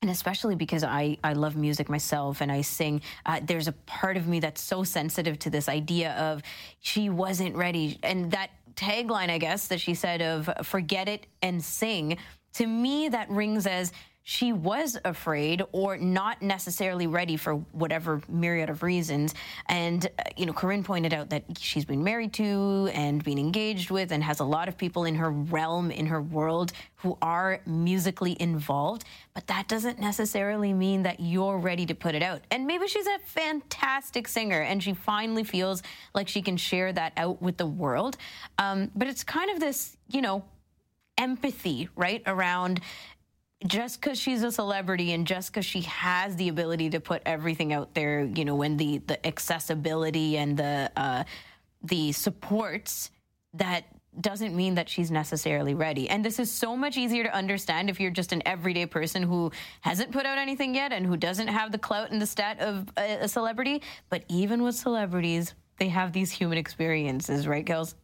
and 0.00 0.10
especially 0.12 0.54
because 0.54 0.84
I, 0.84 1.18
I 1.24 1.32
love 1.32 1.56
music 1.56 1.88
myself 1.88 2.40
and 2.40 2.52
I 2.52 2.60
sing, 2.60 3.02
uh, 3.26 3.40
there's 3.42 3.66
a 3.66 3.72
part 3.72 4.16
of 4.16 4.28
me 4.28 4.38
that's 4.38 4.60
so 4.60 4.84
sensitive 4.84 5.40
to 5.40 5.50
this 5.50 5.68
idea 5.68 6.12
of 6.12 6.42
she 6.78 7.10
wasn't 7.10 7.56
ready. 7.56 7.98
And 8.04 8.30
that 8.30 8.50
tagline, 8.78 9.30
I 9.30 9.38
guess, 9.38 9.68
that 9.68 9.80
she 9.80 9.94
said 9.94 10.22
of 10.22 10.48
forget 10.62 11.08
it 11.08 11.26
and 11.42 11.62
sing, 11.62 12.18
to 12.54 12.66
me, 12.66 13.08
that 13.08 13.28
rings 13.30 13.66
as 13.66 13.92
she 14.30 14.52
was 14.52 14.98
afraid 15.06 15.62
or 15.72 15.96
not 15.96 16.42
necessarily 16.42 17.06
ready 17.06 17.38
for 17.38 17.54
whatever 17.72 18.20
myriad 18.28 18.68
of 18.68 18.82
reasons. 18.82 19.34
And, 19.70 20.04
uh, 20.04 20.24
you 20.36 20.44
know, 20.44 20.52
Corinne 20.52 20.84
pointed 20.84 21.14
out 21.14 21.30
that 21.30 21.44
she's 21.58 21.86
been 21.86 22.04
married 22.04 22.34
to 22.34 22.90
and 22.92 23.24
been 23.24 23.38
engaged 23.38 23.90
with 23.90 24.12
and 24.12 24.22
has 24.22 24.40
a 24.40 24.44
lot 24.44 24.68
of 24.68 24.76
people 24.76 25.06
in 25.06 25.14
her 25.14 25.30
realm, 25.30 25.90
in 25.90 26.04
her 26.04 26.20
world, 26.20 26.72
who 26.96 27.16
are 27.22 27.62
musically 27.64 28.36
involved. 28.38 29.06
But 29.32 29.46
that 29.46 29.66
doesn't 29.66 29.98
necessarily 29.98 30.74
mean 30.74 31.04
that 31.04 31.20
you're 31.20 31.56
ready 31.56 31.86
to 31.86 31.94
put 31.94 32.14
it 32.14 32.22
out. 32.22 32.42
And 32.50 32.66
maybe 32.66 32.86
she's 32.86 33.06
a 33.06 33.18
fantastic 33.24 34.28
singer 34.28 34.60
and 34.60 34.82
she 34.82 34.92
finally 34.92 35.42
feels 35.42 35.82
like 36.14 36.28
she 36.28 36.42
can 36.42 36.58
share 36.58 36.92
that 36.92 37.14
out 37.16 37.40
with 37.40 37.56
the 37.56 37.66
world. 37.66 38.18
Um, 38.58 38.90
but 38.94 39.08
it's 39.08 39.24
kind 39.24 39.50
of 39.50 39.58
this, 39.58 39.96
you 40.10 40.20
know, 40.20 40.44
empathy, 41.16 41.88
right, 41.96 42.22
around 42.26 42.80
just 43.66 44.00
because 44.00 44.18
she's 44.18 44.42
a 44.42 44.52
celebrity 44.52 45.12
and 45.12 45.26
just 45.26 45.50
because 45.50 45.66
she 45.66 45.80
has 45.82 46.36
the 46.36 46.48
ability 46.48 46.90
to 46.90 47.00
put 47.00 47.22
everything 47.26 47.72
out 47.72 47.94
there, 47.94 48.24
you 48.24 48.44
know, 48.44 48.54
when 48.54 48.76
the 48.76 48.98
the 48.98 49.26
accessibility 49.26 50.36
and 50.36 50.56
the 50.56 50.90
uh, 50.96 51.24
the 51.82 52.12
supports 52.12 53.10
that 53.54 53.84
doesn't 54.20 54.54
mean 54.54 54.74
that 54.74 54.88
she's 54.88 55.10
necessarily 55.10 55.74
ready. 55.74 56.08
And 56.08 56.24
this 56.24 56.38
is 56.38 56.50
so 56.50 56.76
much 56.76 56.96
easier 56.96 57.24
to 57.24 57.34
understand 57.34 57.88
if 57.88 58.00
you're 58.00 58.10
just 58.10 58.32
an 58.32 58.42
everyday 58.46 58.86
person 58.86 59.22
who 59.22 59.52
hasn't 59.80 60.10
put 60.10 60.26
out 60.26 60.38
anything 60.38 60.74
yet 60.74 60.92
and 60.92 61.06
who 61.06 61.16
doesn't 61.16 61.48
have 61.48 61.70
the 61.70 61.78
clout 61.78 62.10
and 62.10 62.20
the 62.20 62.26
stat 62.26 62.58
of 62.60 62.88
a, 62.96 63.18
a 63.20 63.28
celebrity. 63.28 63.82
But 64.08 64.24
even 64.28 64.62
with 64.62 64.74
celebrities, 64.74 65.54
they 65.78 65.88
have 65.88 66.12
these 66.12 66.32
human 66.32 66.58
experiences, 66.58 67.46
right, 67.46 67.64
Kels? 67.64 67.94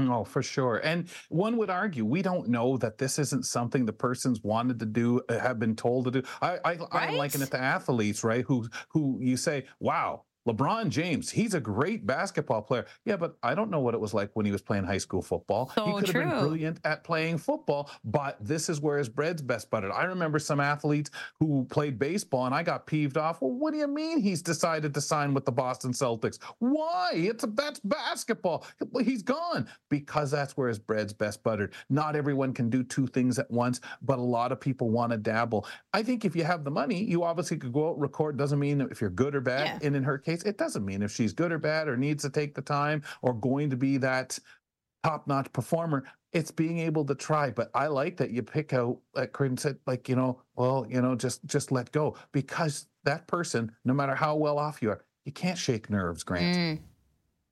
Oh, 0.00 0.24
for 0.24 0.42
sure. 0.42 0.76
And 0.76 1.08
one 1.28 1.56
would 1.56 1.70
argue 1.70 2.04
we 2.04 2.22
don't 2.22 2.48
know 2.48 2.76
that 2.78 2.98
this 2.98 3.18
isn't 3.18 3.46
something 3.46 3.86
the 3.86 3.92
person's 3.92 4.42
wanted 4.42 4.78
to 4.80 4.86
do, 4.86 5.22
uh, 5.28 5.38
have 5.38 5.58
been 5.58 5.74
told 5.74 6.04
to 6.06 6.10
do. 6.10 6.22
I 6.42 6.58
I, 6.64 6.74
right? 6.74 6.88
I 6.92 7.10
liken 7.12 7.42
it 7.42 7.50
to 7.52 7.60
athletes, 7.60 8.22
right? 8.22 8.44
Who 8.46 8.68
who 8.88 9.18
you 9.20 9.36
say, 9.36 9.64
wow, 9.80 10.25
LeBron 10.46 10.88
James, 10.90 11.30
he's 11.30 11.54
a 11.54 11.60
great 11.60 12.06
basketball 12.06 12.62
player. 12.62 12.86
Yeah, 13.04 13.16
but 13.16 13.36
I 13.42 13.54
don't 13.54 13.70
know 13.70 13.80
what 13.80 13.94
it 13.94 14.00
was 14.00 14.14
like 14.14 14.30
when 14.34 14.46
he 14.46 14.52
was 14.52 14.62
playing 14.62 14.84
high 14.84 14.98
school 14.98 15.22
football. 15.22 15.72
So 15.74 15.86
he 15.86 15.92
could 15.94 16.06
true. 16.06 16.20
have 16.22 16.30
been 16.30 16.40
brilliant 16.40 16.80
at 16.84 17.04
playing 17.04 17.38
football, 17.38 17.90
but 18.04 18.36
this 18.40 18.68
is 18.68 18.80
where 18.80 18.98
his 18.98 19.08
bread's 19.08 19.42
best 19.42 19.70
buttered. 19.70 19.90
I 19.90 20.04
remember 20.04 20.38
some 20.38 20.60
athletes 20.60 21.10
who 21.40 21.66
played 21.70 21.98
baseball 21.98 22.46
and 22.46 22.54
I 22.54 22.62
got 22.62 22.86
peeved 22.86 23.16
off. 23.16 23.42
Well, 23.42 23.52
what 23.52 23.72
do 23.72 23.78
you 23.78 23.88
mean 23.88 24.20
he's 24.20 24.42
decided 24.42 24.94
to 24.94 25.00
sign 25.00 25.34
with 25.34 25.44
the 25.44 25.52
Boston 25.52 25.92
Celtics? 25.92 26.38
Why? 26.58 27.10
It's 27.14 27.44
a, 27.44 27.48
that's 27.48 27.80
basketball. 27.80 28.64
He's 29.02 29.22
gone 29.22 29.68
because 29.90 30.30
that's 30.30 30.56
where 30.56 30.68
his 30.68 30.78
bread's 30.78 31.12
best 31.12 31.42
buttered. 31.42 31.74
Not 31.90 32.14
everyone 32.16 32.52
can 32.52 32.70
do 32.70 32.82
two 32.82 33.06
things 33.06 33.38
at 33.38 33.50
once, 33.50 33.80
but 34.02 34.18
a 34.18 34.22
lot 34.22 34.52
of 34.52 34.60
people 34.60 34.90
want 34.90 35.12
to 35.12 35.18
dabble. 35.18 35.66
I 35.92 36.02
think 36.02 36.24
if 36.24 36.36
you 36.36 36.44
have 36.44 36.64
the 36.64 36.70
money, 36.70 37.02
you 37.02 37.24
obviously 37.24 37.56
could 37.56 37.72
go 37.72 37.90
out 37.90 37.98
record. 37.98 38.36
Doesn't 38.36 38.58
mean 38.58 38.80
if 38.80 39.00
you're 39.00 39.10
good 39.10 39.34
or 39.34 39.40
bad. 39.40 39.66
Yeah. 39.66 39.86
And 39.86 39.96
in 39.96 40.04
her 40.04 40.18
case, 40.18 40.35
it 40.44 40.58
doesn't 40.58 40.84
mean 40.84 41.02
if 41.02 41.12
she's 41.12 41.32
good 41.32 41.52
or 41.52 41.58
bad 41.58 41.88
or 41.88 41.96
needs 41.96 42.22
to 42.24 42.30
take 42.30 42.54
the 42.54 42.62
time 42.62 43.02
or 43.22 43.32
going 43.34 43.70
to 43.70 43.76
be 43.76 43.96
that 43.98 44.38
top 45.02 45.26
notch 45.26 45.52
performer. 45.52 46.04
It's 46.32 46.50
being 46.50 46.78
able 46.80 47.04
to 47.06 47.14
try. 47.14 47.50
But 47.50 47.70
I 47.74 47.86
like 47.86 48.16
that 48.18 48.30
you 48.30 48.42
pick 48.42 48.72
out, 48.72 48.98
like 49.14 49.32
Corinne 49.32 49.56
said, 49.56 49.78
like, 49.86 50.08
you 50.08 50.16
know, 50.16 50.42
well, 50.54 50.86
you 50.88 51.00
know, 51.00 51.14
just 51.14 51.44
just 51.46 51.72
let 51.72 51.92
go 51.92 52.16
because 52.32 52.86
that 53.04 53.26
person, 53.26 53.72
no 53.84 53.94
matter 53.94 54.14
how 54.14 54.36
well 54.36 54.58
off 54.58 54.82
you 54.82 54.90
are, 54.90 55.04
you 55.24 55.32
can't 55.32 55.58
shake 55.58 55.88
nerves, 55.88 56.22
Grant. 56.22 56.56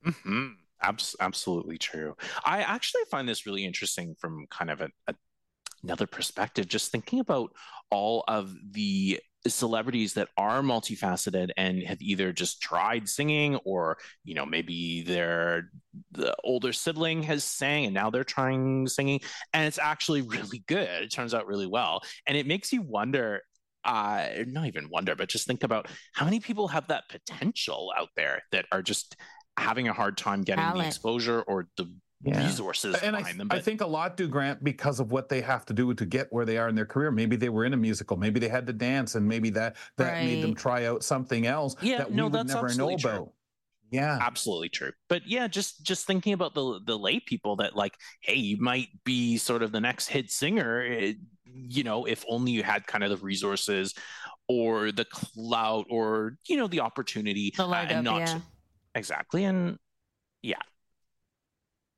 Mm. 0.05 0.11
Mm-hmm. 0.11 0.47
Abs- 0.81 1.15
absolutely 1.19 1.77
true. 1.77 2.15
I 2.43 2.61
actually 2.61 3.03
find 3.09 3.27
this 3.27 3.45
really 3.45 3.65
interesting 3.65 4.15
from 4.19 4.45
kind 4.51 4.69
of 4.69 4.81
a, 4.81 4.89
a, 5.07 5.15
another 5.85 6.07
perspective, 6.07 6.67
just 6.67 6.91
thinking 6.91 7.19
about 7.19 7.51
all 7.91 8.23
of 8.27 8.53
the 8.71 9.19
celebrities 9.47 10.13
that 10.15 10.27
are 10.37 10.61
multifaceted 10.61 11.51
and 11.55 11.83
have 11.83 12.01
either 12.01 12.33
just 12.33 12.61
tried 12.61 13.07
singing 13.07 13.55
or 13.57 13.95
you 14.23 14.33
know 14.33 14.43
maybe 14.43 15.03
their 15.03 15.69
the 16.13 16.35
older 16.43 16.73
sibling 16.73 17.21
has 17.21 17.43
sang 17.43 17.85
and 17.85 17.93
now 17.93 18.09
they're 18.09 18.23
trying 18.23 18.87
singing 18.87 19.19
and 19.53 19.67
it's 19.67 19.77
actually 19.77 20.21
really 20.35 20.63
good 20.67 21.03
it 21.03 21.11
turns 21.11 21.35
out 21.35 21.45
really 21.45 21.67
well 21.67 22.01
and 22.25 22.35
it 22.35 22.47
makes 22.47 22.73
you 22.73 22.81
wonder 22.81 23.43
uh 23.83 24.25
not 24.47 24.65
even 24.65 24.89
wonder 24.89 25.15
but 25.15 25.29
just 25.29 25.45
think 25.45 25.63
about 25.63 25.87
how 26.13 26.25
many 26.25 26.39
people 26.39 26.67
have 26.67 26.87
that 26.87 27.03
potential 27.07 27.93
out 27.95 28.09
there 28.15 28.41
that 28.51 28.65
are 28.71 28.81
just 28.81 29.15
having 29.57 29.87
a 29.87 29.93
hard 29.93 30.17
time 30.17 30.41
getting 30.41 30.63
Talent. 30.63 30.79
the 30.79 30.87
exposure 30.87 31.41
or 31.43 31.67
the 31.77 31.87
Yeah. 32.23 32.45
resources 32.45 32.95
And 33.03 33.15
I, 33.15 33.19
behind 33.19 33.39
them 33.39 33.47
I 33.51 33.59
think 33.59 33.81
a 33.81 33.85
lot 33.85 34.17
do 34.17 34.27
Grant 34.27 34.63
because 34.63 34.99
of 34.99 35.11
what 35.11 35.29
they 35.29 35.41
have 35.41 35.65
to 35.67 35.73
do 35.73 35.93
to 35.93 36.05
get 36.05 36.31
where 36.31 36.45
they 36.45 36.57
are 36.57 36.69
in 36.69 36.75
their 36.75 36.85
career. 36.85 37.11
Maybe 37.11 37.35
they 37.35 37.49
were 37.49 37.65
in 37.65 37.73
a 37.73 37.77
musical, 37.77 38.17
maybe 38.17 38.39
they 38.39 38.47
had 38.49 38.65
to 38.67 38.73
dance, 38.73 39.15
and 39.15 39.27
maybe 39.27 39.49
that 39.51 39.75
that 39.97 40.23
made 40.23 40.41
them 40.43 40.55
try 40.55 40.85
out 40.85 41.03
something 41.03 41.45
else 41.45 41.75
Yeah, 41.81 41.97
that 41.99 42.09
we 42.09 42.15
no, 42.15 42.23
would 42.25 42.33
that's 42.33 42.47
never 42.47 42.61
know 42.73 42.91
absolutely 42.91 42.95
true. 42.97 43.11
about. 43.11 43.31
Yeah. 43.91 44.17
absolutely 44.19 44.69
true 44.69 44.91
but 45.07 45.25
yeah 45.27 45.47
just 45.47 45.83
just 45.85 46.05
thinking 46.07 46.33
about 46.33 46.53
the 46.55 46.81
the 46.85 46.97
lay 46.97 47.19
people 47.19 47.55
that 47.57 47.75
like 47.75 47.93
hey 48.21 48.33
you 48.35 48.57
might 48.59 48.87
be 49.05 49.37
sort 49.37 49.61
of 49.61 49.71
the 49.71 49.79
next 49.79 50.07
hit 50.07 50.31
singer 50.31 51.13
you 51.45 51.83
know 51.83 52.05
if 52.05 52.25
only 52.27 52.51
you 52.51 52.63
had 52.63 52.87
kind 52.87 53.03
of 53.03 53.11
the 53.11 53.17
resources 53.17 53.93
or 54.49 54.91
the 54.91 55.05
clout 55.05 55.85
or 55.89 56.35
you 56.47 56.57
know 56.57 56.67
the 56.67 56.79
opportunity 56.81 57.53
The 57.55 57.63
uh, 57.63 57.85
and 57.89 57.99
up, 57.99 58.03
not 58.03 58.19
yeah. 58.21 58.39
exactly 58.95 59.43
and 59.45 59.77
yeah 60.41 60.57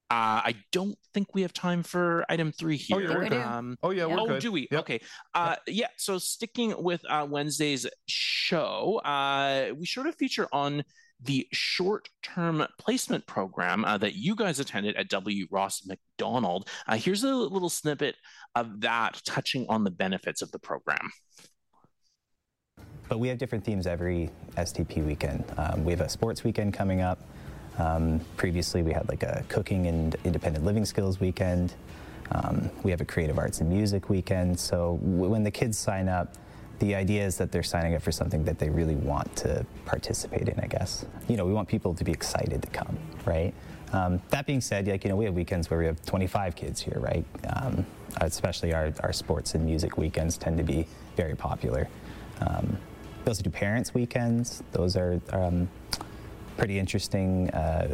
uh, 0.10 0.40
I 0.46 0.56
don't 0.72 0.98
think 1.14 1.36
we 1.36 1.42
have 1.42 1.52
time 1.52 1.84
for 1.84 2.26
item 2.30 2.54
three 2.54 2.78
here. 2.78 2.98
Oh 2.98 3.00
yeah, 3.00 3.10
we're 3.10 3.30
good. 3.30 3.42
Um, 3.42 3.78
Oh 3.84 3.90
yeah, 3.90 4.06
we're 4.06 4.20
oh, 4.20 4.28
good. 4.28 4.42
do 4.42 4.54
we? 4.54 4.68
Yep. 4.72 4.80
Okay. 4.82 5.02
Uh, 5.34 5.58
yeah. 5.68 5.88
So 5.98 6.18
sticking 6.18 6.82
with 6.82 7.02
uh, 7.10 7.28
Wednesday's 7.30 7.86
show, 8.08 9.02
uh, 9.04 9.74
we 9.78 9.86
sort 9.86 10.08
of 10.08 10.16
feature 10.16 10.48
on 10.54 10.86
the 11.22 11.48
short-term 11.52 12.66
placement 12.80 13.26
program 13.26 13.84
uh, 13.84 13.98
that 13.98 14.16
you 14.16 14.36
guys 14.36 14.60
attended 14.60 14.96
at 14.96 15.10
W. 15.10 15.48
Ross 15.52 15.86
Macdonald. 15.86 16.70
Uh, 16.88 16.96
here's 16.96 17.24
a 17.24 17.34
little 17.34 17.70
snippet 17.70 18.16
of 18.56 18.82
that, 18.82 19.22
touching 19.26 19.66
on 19.68 19.84
the 19.84 19.92
benefits 19.92 20.42
of 20.42 20.52
the 20.52 20.60
program. 20.60 21.10
But 23.10 23.20
we 23.20 23.28
have 23.30 23.38
different 23.38 23.64
themes 23.64 23.88
every 23.88 24.30
STP 24.56 25.06
weekend. 25.06 25.44
Um, 25.58 25.84
we 25.84 25.92
have 25.92 26.02
a 26.02 26.10
sports 26.10 26.44
weekend 26.44 26.74
coming 26.74 27.02
up. 27.02 27.20
Um, 27.78 28.22
previously, 28.36 28.82
we 28.82 28.92
had 28.92 29.08
like 29.08 29.24
a 29.24 29.44
cooking 29.50 29.88
and 29.88 30.16
independent 30.24 30.66
living 30.66 30.86
skills 30.86 31.20
weekend. 31.20 31.76
Um, 32.32 32.70
we 32.84 32.92
have 32.92 33.02
a 33.02 33.06
creative 33.06 33.38
arts 33.38 33.62
and 33.62 33.70
music 33.70 34.10
weekend. 34.10 34.60
So 34.60 35.00
w- 35.02 35.30
when 35.30 35.44
the 35.44 35.52
kids 35.52 35.78
sign 35.78 36.10
up, 36.10 36.34
the 36.80 36.94
idea 36.94 37.26
is 37.26 37.38
that 37.38 37.52
they're 37.52 37.64
signing 37.64 37.96
up 37.96 38.02
for 38.02 38.12
something 38.12 38.44
that 38.46 38.60
they 38.60 38.70
really 38.70 38.96
want 38.96 39.36
to 39.38 39.66
participate 39.86 40.48
in, 40.48 40.60
I 40.60 40.68
guess. 40.68 41.06
You 41.28 41.38
know, 41.38 41.46
we 41.46 41.54
want 41.54 41.68
people 41.68 41.94
to 41.94 42.04
be 42.04 42.12
excited 42.12 42.62
to 42.62 42.68
come, 42.70 42.98
right? 43.26 43.54
Um, 43.94 44.22
that 44.30 44.46
being 44.46 44.62
said, 44.62 44.88
like, 44.88 45.04
you 45.04 45.10
know, 45.10 45.16
we 45.16 45.26
have 45.26 45.34
weekends 45.34 45.70
where 45.70 45.80
we 45.80 45.86
have 45.86 46.04
25 46.06 46.56
kids 46.56 46.82
here, 46.82 47.00
right? 47.00 47.26
Um, 47.56 47.86
especially 48.22 48.74
our, 48.74 48.92
our 49.00 49.14
sports 49.14 49.56
and 49.56 49.66
music 49.66 49.98
weekends 49.98 50.38
tend 50.38 50.58
to 50.58 50.64
be 50.64 50.86
very 51.16 51.36
popular. 51.36 51.88
Um, 52.42 52.78
also 53.26 53.44
do 53.44 53.50
parents' 53.50 53.94
weekends. 53.94 54.64
Those 54.72 54.96
are 54.96 55.20
um, 55.32 55.70
pretty 56.58 56.80
interesting. 56.80 57.50
Uh, 57.52 57.88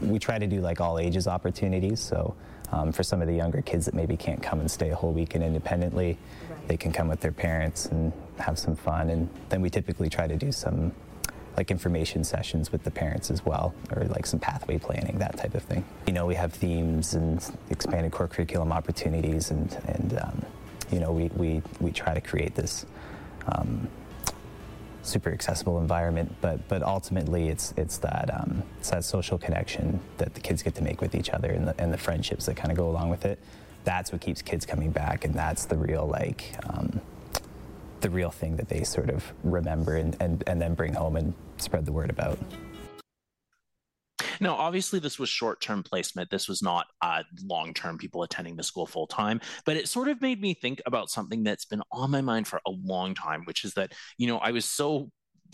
we 0.00 0.18
try 0.18 0.38
to 0.38 0.46
do 0.46 0.60
like 0.60 0.80
all 0.80 0.98
ages 0.98 1.26
opportunities. 1.26 2.00
So 2.00 2.34
um, 2.72 2.92
for 2.92 3.02
some 3.02 3.20
of 3.20 3.28
the 3.28 3.34
younger 3.34 3.62
kids 3.62 3.86
that 3.86 3.94
maybe 3.94 4.16
can't 4.16 4.42
come 4.42 4.60
and 4.60 4.70
stay 4.70 4.90
a 4.90 4.94
whole 4.94 5.12
weekend 5.12 5.44
independently, 5.44 6.18
they 6.66 6.76
can 6.76 6.92
come 6.92 7.08
with 7.08 7.20
their 7.20 7.32
parents 7.32 7.86
and 7.86 8.12
have 8.38 8.58
some 8.58 8.74
fun. 8.74 9.10
And 9.10 9.28
then 9.50 9.60
we 9.60 9.70
typically 9.70 10.08
try 10.08 10.26
to 10.26 10.36
do 10.36 10.50
some 10.50 10.92
like 11.56 11.70
information 11.70 12.22
sessions 12.22 12.70
with 12.70 12.82
the 12.84 12.90
parents 12.90 13.30
as 13.30 13.44
well, 13.46 13.74
or 13.94 14.04
like 14.04 14.26
some 14.26 14.38
pathway 14.38 14.78
planning, 14.78 15.18
that 15.18 15.38
type 15.38 15.54
of 15.54 15.62
thing. 15.62 15.84
You 16.06 16.12
know, 16.12 16.26
we 16.26 16.34
have 16.34 16.52
themes 16.52 17.14
and 17.14 17.42
expanded 17.70 18.12
core 18.12 18.28
curriculum 18.28 18.72
opportunities, 18.72 19.50
and 19.50 19.72
and 19.86 20.18
um, 20.20 20.44
you 20.90 21.00
know, 21.00 21.12
we, 21.12 21.30
we 21.34 21.62
we 21.80 21.92
try 21.92 22.12
to 22.12 22.20
create 22.20 22.54
this. 22.54 22.84
Um, 23.46 23.88
super 25.06 25.32
accessible 25.32 25.80
environment, 25.80 26.34
but 26.40 26.66
but 26.68 26.82
ultimately 26.82 27.48
it's 27.48 27.72
it's 27.76 27.98
that 27.98 28.30
um, 28.32 28.62
it's 28.78 28.90
that 28.90 29.04
social 29.04 29.38
connection 29.38 30.00
that 30.18 30.34
the 30.34 30.40
kids 30.40 30.62
get 30.62 30.74
to 30.76 30.82
make 30.82 31.00
with 31.00 31.14
each 31.14 31.30
other 31.30 31.50
and 31.50 31.68
the, 31.68 31.80
and 31.80 31.92
the 31.92 31.98
friendships 31.98 32.46
that 32.46 32.56
kind 32.56 32.70
of 32.70 32.76
go 32.76 32.88
along 32.88 33.10
with 33.10 33.24
it. 33.24 33.38
That's 33.84 34.10
what 34.10 34.20
keeps 34.20 34.42
kids 34.42 34.66
coming 34.66 34.90
back, 34.90 35.24
and 35.24 35.34
that's 35.34 35.66
the 35.66 35.76
real 35.76 36.06
like 36.06 36.54
um, 36.68 37.00
the 38.00 38.10
real 38.10 38.30
thing 38.30 38.56
that 38.56 38.68
they 38.68 38.84
sort 38.84 39.10
of 39.10 39.32
remember 39.42 39.96
and, 39.96 40.16
and, 40.20 40.44
and 40.46 40.60
then 40.60 40.74
bring 40.74 40.94
home 40.94 41.16
and 41.16 41.34
spread 41.56 41.86
the 41.86 41.92
word 41.92 42.10
about. 42.10 42.38
Now, 44.40 44.54
obviously, 44.54 44.98
this 44.98 45.18
was 45.18 45.28
short 45.28 45.60
term 45.60 45.82
placement. 45.82 46.30
This 46.30 46.48
was 46.48 46.62
not 46.62 46.86
uh, 47.02 47.22
long 47.44 47.74
term 47.74 47.98
people 47.98 48.22
attending 48.22 48.56
the 48.56 48.62
school 48.62 48.86
full 48.86 49.06
time, 49.06 49.40
but 49.64 49.76
it 49.76 49.88
sort 49.88 50.08
of 50.08 50.20
made 50.20 50.40
me 50.40 50.54
think 50.54 50.80
about 50.86 51.10
something 51.10 51.42
that's 51.42 51.64
been 51.64 51.82
on 51.92 52.10
my 52.10 52.20
mind 52.20 52.46
for 52.46 52.60
a 52.66 52.70
long 52.70 53.14
time, 53.14 53.44
which 53.44 53.64
is 53.64 53.74
that, 53.74 53.92
you 54.18 54.26
know, 54.26 54.38
I 54.38 54.50
was 54.50 54.64
so 54.64 55.10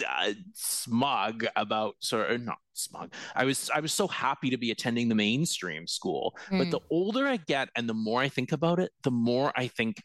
uh, 0.09 0.33
smug 0.55 1.45
about 1.57 1.97
sort 2.01 2.31
of 2.31 2.41
not 2.43 2.59
smug. 2.73 3.13
I 3.35 3.45
was 3.45 3.71
I 3.75 3.81
was 3.81 3.93
so 3.93 4.09
happy 4.09 4.51
to 4.51 4.57
be 4.57 4.71
attending 4.71 5.09
the 5.09 5.15
mainstream 5.15 5.87
school, 5.87 6.37
mm. 6.51 6.59
but 6.59 6.71
the 6.71 6.81
older 6.91 7.27
I 7.27 7.37
get 7.37 7.69
and 7.77 7.89
the 7.89 7.95
more 7.95 8.21
I 8.21 8.29
think 8.29 8.53
about 8.53 8.79
it, 8.79 8.93
the 9.03 9.11
more 9.11 9.53
I 9.57 9.69
think 9.69 9.97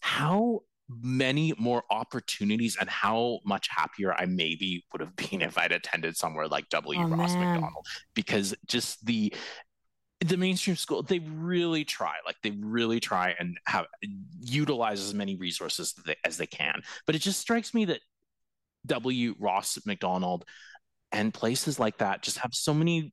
how 0.00 0.60
many 1.02 1.52
more 1.58 1.84
opportunities 1.90 2.76
and 2.80 2.88
how 2.88 3.40
much 3.44 3.68
happier 3.68 4.12
I 4.12 4.26
maybe 4.26 4.84
would 4.92 5.00
have 5.00 5.16
been 5.16 5.42
if 5.42 5.56
I'd 5.56 5.72
attended 5.72 6.16
somewhere 6.16 6.48
like 6.48 6.68
W. 6.70 7.00
Oh, 7.00 7.08
Ross 7.08 7.34
man. 7.34 7.54
Macdonald 7.54 7.86
because 8.14 8.54
just 8.66 9.04
the 9.06 9.32
the 10.22 10.36
mainstream 10.36 10.76
school 10.76 11.02
they 11.02 11.18
really 11.18 11.82
try 11.82 12.14
like 12.26 12.36
they 12.42 12.50
really 12.50 13.00
try 13.00 13.34
and 13.38 13.58
have 13.66 13.86
utilize 14.38 15.00
as 15.00 15.14
many 15.14 15.34
resources 15.36 15.94
as 15.96 16.04
they, 16.04 16.16
as 16.26 16.36
they 16.36 16.46
can 16.46 16.82
but 17.06 17.14
it 17.14 17.20
just 17.20 17.40
strikes 17.40 17.72
me 17.72 17.86
that 17.86 18.00
W. 18.86 19.34
Ross 19.38 19.78
Macdonald 19.86 20.44
and 21.12 21.32
places 21.32 21.78
like 21.78 21.98
that 21.98 22.22
just 22.22 22.38
have 22.38 22.54
so 22.54 22.74
many 22.74 23.12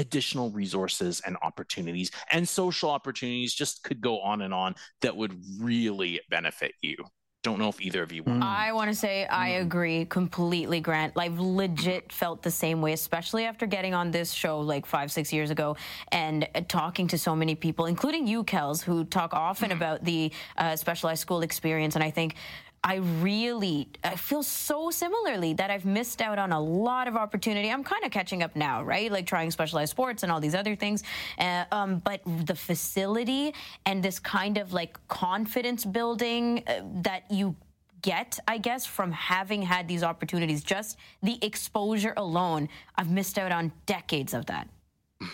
additional 0.00 0.50
resources 0.50 1.20
and 1.26 1.36
opportunities 1.42 2.10
and 2.32 2.48
social 2.48 2.90
opportunities 2.90 3.52
just 3.54 3.84
could 3.84 4.00
go 4.00 4.18
on 4.20 4.40
and 4.40 4.54
on 4.54 4.74
that 5.02 5.14
would 5.14 5.38
really 5.60 6.18
benefit 6.30 6.72
you 6.80 6.96
don't 7.42 7.58
know 7.58 7.68
if 7.68 7.80
either 7.80 8.02
of 8.02 8.12
you 8.12 8.22
want. 8.22 8.42
I 8.42 8.72
want 8.72 8.90
to 8.90 8.94
say 8.94 9.26
I 9.26 9.52
mm. 9.52 9.62
agree 9.62 10.04
completely, 10.04 10.80
Grant. 10.80 11.14
I've 11.16 11.38
legit 11.38 12.12
felt 12.12 12.42
the 12.42 12.50
same 12.50 12.82
way, 12.82 12.92
especially 12.92 13.46
after 13.46 13.64
getting 13.66 13.94
on 13.94 14.10
this 14.10 14.32
show 14.32 14.60
like 14.60 14.84
five, 14.84 15.10
six 15.10 15.32
years 15.32 15.50
ago 15.50 15.76
and 16.12 16.46
talking 16.68 17.08
to 17.08 17.16
so 17.16 17.34
many 17.34 17.54
people, 17.54 17.86
including 17.86 18.26
you, 18.26 18.44
Kels, 18.44 18.82
who 18.82 19.04
talk 19.04 19.32
often 19.32 19.70
mm. 19.70 19.76
about 19.76 20.04
the 20.04 20.30
uh, 20.58 20.76
specialized 20.76 21.22
school 21.22 21.40
experience. 21.40 21.94
And 21.94 22.04
I 22.04 22.10
think 22.10 22.34
I 22.82 22.96
really 22.96 23.88
I 24.02 24.16
feel 24.16 24.42
so 24.42 24.90
similarly 24.90 25.52
that 25.54 25.70
I've 25.70 25.84
missed 25.84 26.22
out 26.22 26.38
on 26.38 26.52
a 26.52 26.60
lot 26.60 27.08
of 27.08 27.16
opportunity. 27.16 27.70
I'm 27.70 27.84
kind 27.84 28.04
of 28.04 28.10
catching 28.10 28.42
up 28.42 28.56
now, 28.56 28.82
right? 28.82 29.12
Like 29.12 29.26
trying 29.26 29.50
specialized 29.50 29.90
sports 29.90 30.22
and 30.22 30.32
all 30.32 30.40
these 30.40 30.54
other 30.54 30.74
things. 30.74 31.02
Uh, 31.38 31.64
um, 31.72 31.98
but 31.98 32.22
the 32.46 32.54
facility 32.54 33.54
and 33.84 34.02
this 34.02 34.18
kind 34.18 34.56
of 34.56 34.72
like 34.72 34.98
confidence 35.08 35.84
building 35.84 36.62
uh, 36.66 36.80
that 37.02 37.30
you 37.30 37.54
get, 38.00 38.38
I 38.48 38.56
guess, 38.56 38.86
from 38.86 39.12
having 39.12 39.60
had 39.60 39.86
these 39.86 40.02
opportunities, 40.02 40.64
just 40.64 40.96
the 41.22 41.38
exposure 41.44 42.14
alone, 42.16 42.70
I've 42.96 43.10
missed 43.10 43.38
out 43.38 43.52
on 43.52 43.72
decades 43.84 44.32
of 44.32 44.46
that. 44.46 44.68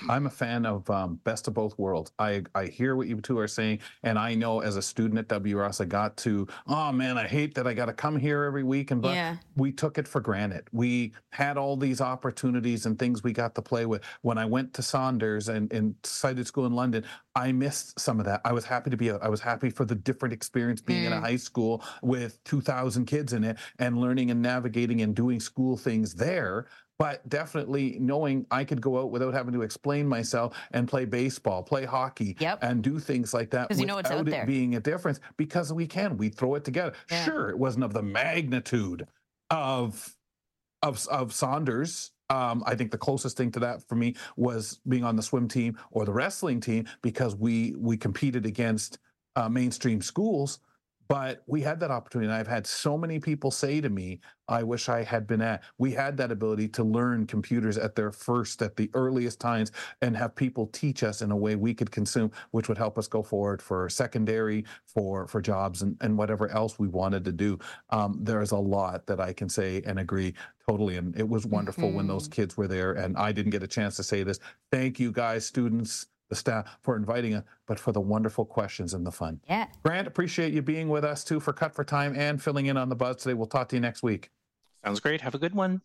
I'm 0.08 0.26
a 0.26 0.30
fan 0.30 0.66
of 0.66 0.88
um, 0.90 1.20
best 1.24 1.46
of 1.48 1.54
both 1.54 1.78
worlds. 1.78 2.10
I, 2.18 2.42
I 2.54 2.66
hear 2.66 2.96
what 2.96 3.06
you 3.06 3.20
two 3.20 3.38
are 3.38 3.48
saying, 3.48 3.80
and 4.02 4.18
I 4.18 4.34
know 4.34 4.60
as 4.60 4.76
a 4.76 4.82
student 4.82 5.18
at 5.18 5.28
W. 5.28 5.58
Ross, 5.58 5.80
I 5.80 5.84
got 5.84 6.16
to, 6.18 6.46
oh 6.66 6.92
man, 6.92 7.16
I 7.16 7.26
hate 7.26 7.54
that 7.54 7.66
I 7.66 7.74
got 7.74 7.86
to 7.86 7.92
come 7.92 8.18
here 8.18 8.44
every 8.44 8.64
week, 8.64 8.90
and 8.90 9.00
but 9.00 9.14
yeah. 9.14 9.36
we 9.56 9.72
took 9.72 9.98
it 9.98 10.08
for 10.08 10.20
granted. 10.20 10.68
We 10.72 11.12
had 11.30 11.56
all 11.56 11.76
these 11.76 12.00
opportunities 12.00 12.86
and 12.86 12.98
things 12.98 13.22
we 13.22 13.32
got 13.32 13.54
to 13.54 13.62
play 13.62 13.86
with. 13.86 14.02
When 14.22 14.38
I 14.38 14.44
went 14.44 14.74
to 14.74 14.82
Saunders 14.82 15.48
and 15.48 15.72
in 15.72 15.94
sighted 16.02 16.46
school 16.46 16.66
in 16.66 16.72
London, 16.72 17.04
I 17.34 17.52
missed 17.52 17.98
some 18.00 18.18
of 18.18 18.26
that. 18.26 18.40
I 18.44 18.52
was 18.52 18.64
happy 18.64 18.90
to 18.90 18.96
be. 18.96 19.10
I 19.10 19.28
was 19.28 19.40
happy 19.40 19.70
for 19.70 19.84
the 19.84 19.94
different 19.94 20.32
experience 20.32 20.80
being 20.80 21.04
mm. 21.04 21.06
in 21.08 21.12
a 21.12 21.16
mm. 21.16 21.20
high 21.20 21.36
school 21.36 21.84
with 22.02 22.42
2,000 22.44 23.04
kids 23.04 23.32
in 23.32 23.44
it 23.44 23.58
and 23.78 24.00
learning 24.00 24.30
and 24.30 24.42
navigating 24.42 25.02
and 25.02 25.14
doing 25.14 25.38
school 25.38 25.76
things 25.76 26.14
there 26.14 26.66
but 26.98 27.26
definitely 27.28 27.96
knowing 28.00 28.46
I 28.50 28.64
could 28.64 28.80
go 28.80 28.98
out 28.98 29.10
without 29.10 29.34
having 29.34 29.52
to 29.54 29.62
explain 29.62 30.06
myself 30.06 30.56
and 30.70 30.88
play 30.88 31.04
baseball, 31.04 31.62
play 31.62 31.84
hockey, 31.84 32.36
yep. 32.40 32.58
and 32.62 32.82
do 32.82 32.98
things 32.98 33.34
like 33.34 33.50
that 33.50 33.68
without 33.68 33.80
you 33.80 33.86
know 33.86 33.98
it 33.98 34.24
there. 34.30 34.46
being 34.46 34.76
a 34.76 34.80
difference 34.80 35.20
because 35.36 35.72
we 35.72 35.86
can. 35.86 36.16
We 36.16 36.28
throw 36.30 36.54
it 36.54 36.64
together. 36.64 36.94
Yeah. 37.10 37.24
Sure, 37.24 37.50
it 37.50 37.58
wasn't 37.58 37.84
of 37.84 37.92
the 37.92 38.02
magnitude 38.02 39.06
of 39.50 40.16
of 40.82 41.06
of 41.08 41.32
Saunders. 41.32 42.12
Um, 42.28 42.64
I 42.66 42.74
think 42.74 42.90
the 42.90 42.98
closest 42.98 43.36
thing 43.36 43.52
to 43.52 43.60
that 43.60 43.86
for 43.88 43.94
me 43.94 44.16
was 44.36 44.80
being 44.88 45.04
on 45.04 45.14
the 45.14 45.22
swim 45.22 45.46
team 45.46 45.78
or 45.92 46.04
the 46.04 46.12
wrestling 46.12 46.60
team 46.60 46.86
because 47.02 47.36
we 47.36 47.74
we 47.78 47.96
competed 47.96 48.46
against 48.46 48.98
uh, 49.36 49.48
mainstream 49.48 50.00
schools 50.00 50.58
but 51.08 51.42
we 51.46 51.60
had 51.60 51.80
that 51.80 51.90
opportunity. 51.90 52.30
And 52.30 52.34
I've 52.34 52.46
had 52.46 52.66
so 52.66 52.96
many 52.96 53.18
people 53.18 53.50
say 53.50 53.80
to 53.80 53.88
me, 53.88 54.20
I 54.48 54.62
wish 54.62 54.88
I 54.88 55.02
had 55.02 55.26
been 55.26 55.42
at. 55.42 55.64
We 55.78 55.92
had 55.92 56.16
that 56.18 56.30
ability 56.30 56.68
to 56.68 56.84
learn 56.84 57.26
computers 57.26 57.76
at 57.78 57.96
their 57.96 58.12
first, 58.12 58.62
at 58.62 58.76
the 58.76 58.90
earliest 58.94 59.40
times, 59.40 59.72
and 60.02 60.16
have 60.16 60.34
people 60.36 60.68
teach 60.68 61.02
us 61.02 61.22
in 61.22 61.32
a 61.32 61.36
way 61.36 61.56
we 61.56 61.74
could 61.74 61.90
consume, 61.90 62.30
which 62.52 62.68
would 62.68 62.78
help 62.78 62.96
us 62.98 63.08
go 63.08 63.22
forward 63.22 63.60
for 63.60 63.88
secondary, 63.88 64.64
for 64.86 65.26
for 65.26 65.40
jobs, 65.40 65.82
and, 65.82 65.96
and 66.00 66.16
whatever 66.16 66.48
else 66.50 66.78
we 66.78 66.88
wanted 66.88 67.24
to 67.24 67.32
do. 67.32 67.58
Um, 67.90 68.18
there's 68.20 68.52
a 68.52 68.56
lot 68.56 69.06
that 69.06 69.20
I 69.20 69.32
can 69.32 69.48
say 69.48 69.82
and 69.84 69.98
agree 69.98 70.34
totally. 70.68 70.96
And 70.96 71.16
it 71.18 71.28
was 71.28 71.46
wonderful 71.46 71.84
mm-hmm. 71.84 71.96
when 71.96 72.06
those 72.06 72.24
mm-hmm. 72.24 72.42
kids 72.42 72.56
were 72.56 72.68
there. 72.68 72.92
And 72.92 73.16
I 73.16 73.32
didn't 73.32 73.50
get 73.50 73.62
a 73.62 73.68
chance 73.68 73.96
to 73.96 74.02
say 74.02 74.22
this. 74.22 74.38
Thank 74.70 74.98
you 74.98 75.12
guys, 75.12 75.46
students 75.46 76.06
the 76.28 76.34
staff 76.34 76.78
for 76.82 76.96
inviting 76.96 77.34
us, 77.34 77.44
but 77.66 77.78
for 77.78 77.92
the 77.92 78.00
wonderful 78.00 78.44
questions 78.44 78.94
and 78.94 79.06
the 79.06 79.12
fun. 79.12 79.40
Yeah. 79.48 79.66
Grant, 79.84 80.06
appreciate 80.06 80.52
you 80.52 80.62
being 80.62 80.88
with 80.88 81.04
us 81.04 81.24
too 81.24 81.40
for 81.40 81.52
Cut 81.52 81.74
for 81.74 81.84
Time 81.84 82.14
and 82.16 82.42
filling 82.42 82.66
in 82.66 82.76
on 82.76 82.88
the 82.88 82.96
buzz 82.96 83.16
today. 83.16 83.34
We'll 83.34 83.46
talk 83.46 83.68
to 83.70 83.76
you 83.76 83.80
next 83.80 84.02
week. 84.02 84.30
Sounds 84.84 85.00
great. 85.00 85.20
Have 85.20 85.34
a 85.34 85.38
good 85.38 85.54
one. 85.54 85.82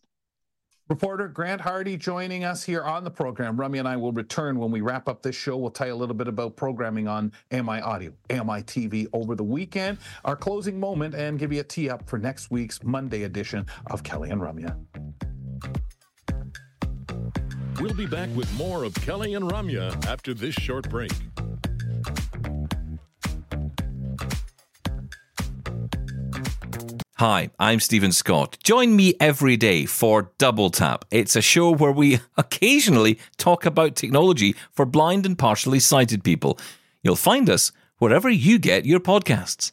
Reporter 0.91 1.29
Grant 1.29 1.61
Hardy 1.61 1.95
joining 1.95 2.43
us 2.43 2.63
here 2.63 2.83
on 2.83 3.05
the 3.05 3.09
program. 3.09 3.57
Rummy 3.57 3.79
and 3.79 3.87
I 3.87 3.95
will 3.95 4.11
return 4.11 4.59
when 4.59 4.71
we 4.71 4.81
wrap 4.81 5.07
up 5.07 5.21
this 5.21 5.37
show. 5.37 5.55
We'll 5.55 5.71
tell 5.71 5.87
you 5.87 5.93
a 5.93 5.95
little 5.95 6.13
bit 6.13 6.27
about 6.27 6.57
programming 6.57 7.07
on 7.07 7.31
AMI 7.53 7.79
Audio, 7.79 8.11
AMI 8.29 8.63
TV 8.63 9.07
over 9.13 9.33
the 9.33 9.43
weekend, 9.43 9.99
our 10.25 10.35
closing 10.35 10.77
moment, 10.77 11.15
and 11.15 11.39
give 11.39 11.53
you 11.53 11.61
a 11.61 11.63
tee 11.63 11.89
up 11.89 12.09
for 12.09 12.19
next 12.19 12.51
week's 12.51 12.83
Monday 12.83 13.23
edition 13.23 13.65
of 13.89 14.03
Kelly 14.03 14.31
and 14.31 14.41
Ramya. 14.41 15.30
We'll 17.81 17.95
be 17.95 18.05
back 18.05 18.29
with 18.35 18.55
more 18.59 18.83
of 18.83 18.93
Kelly 18.93 19.33
and 19.33 19.49
Ramya 19.49 20.05
after 20.05 20.35
this 20.35 20.53
short 20.53 20.87
break. 20.87 21.11
Hi, 27.15 27.49
I'm 27.57 27.79
Stephen 27.79 28.11
Scott. 28.11 28.59
Join 28.63 28.95
me 28.95 29.15
every 29.19 29.57
day 29.57 29.87
for 29.87 30.31
Double 30.37 30.69
Tap. 30.69 31.05
It's 31.09 31.35
a 31.35 31.41
show 31.41 31.73
where 31.73 31.91
we 31.91 32.19
occasionally 32.37 33.17
talk 33.37 33.65
about 33.65 33.95
technology 33.95 34.55
for 34.71 34.85
blind 34.85 35.25
and 35.25 35.35
partially 35.35 35.79
sighted 35.79 36.23
people. 36.23 36.59
You'll 37.01 37.15
find 37.15 37.49
us 37.49 37.71
wherever 37.97 38.29
you 38.29 38.59
get 38.59 38.85
your 38.85 38.99
podcasts. 38.99 39.71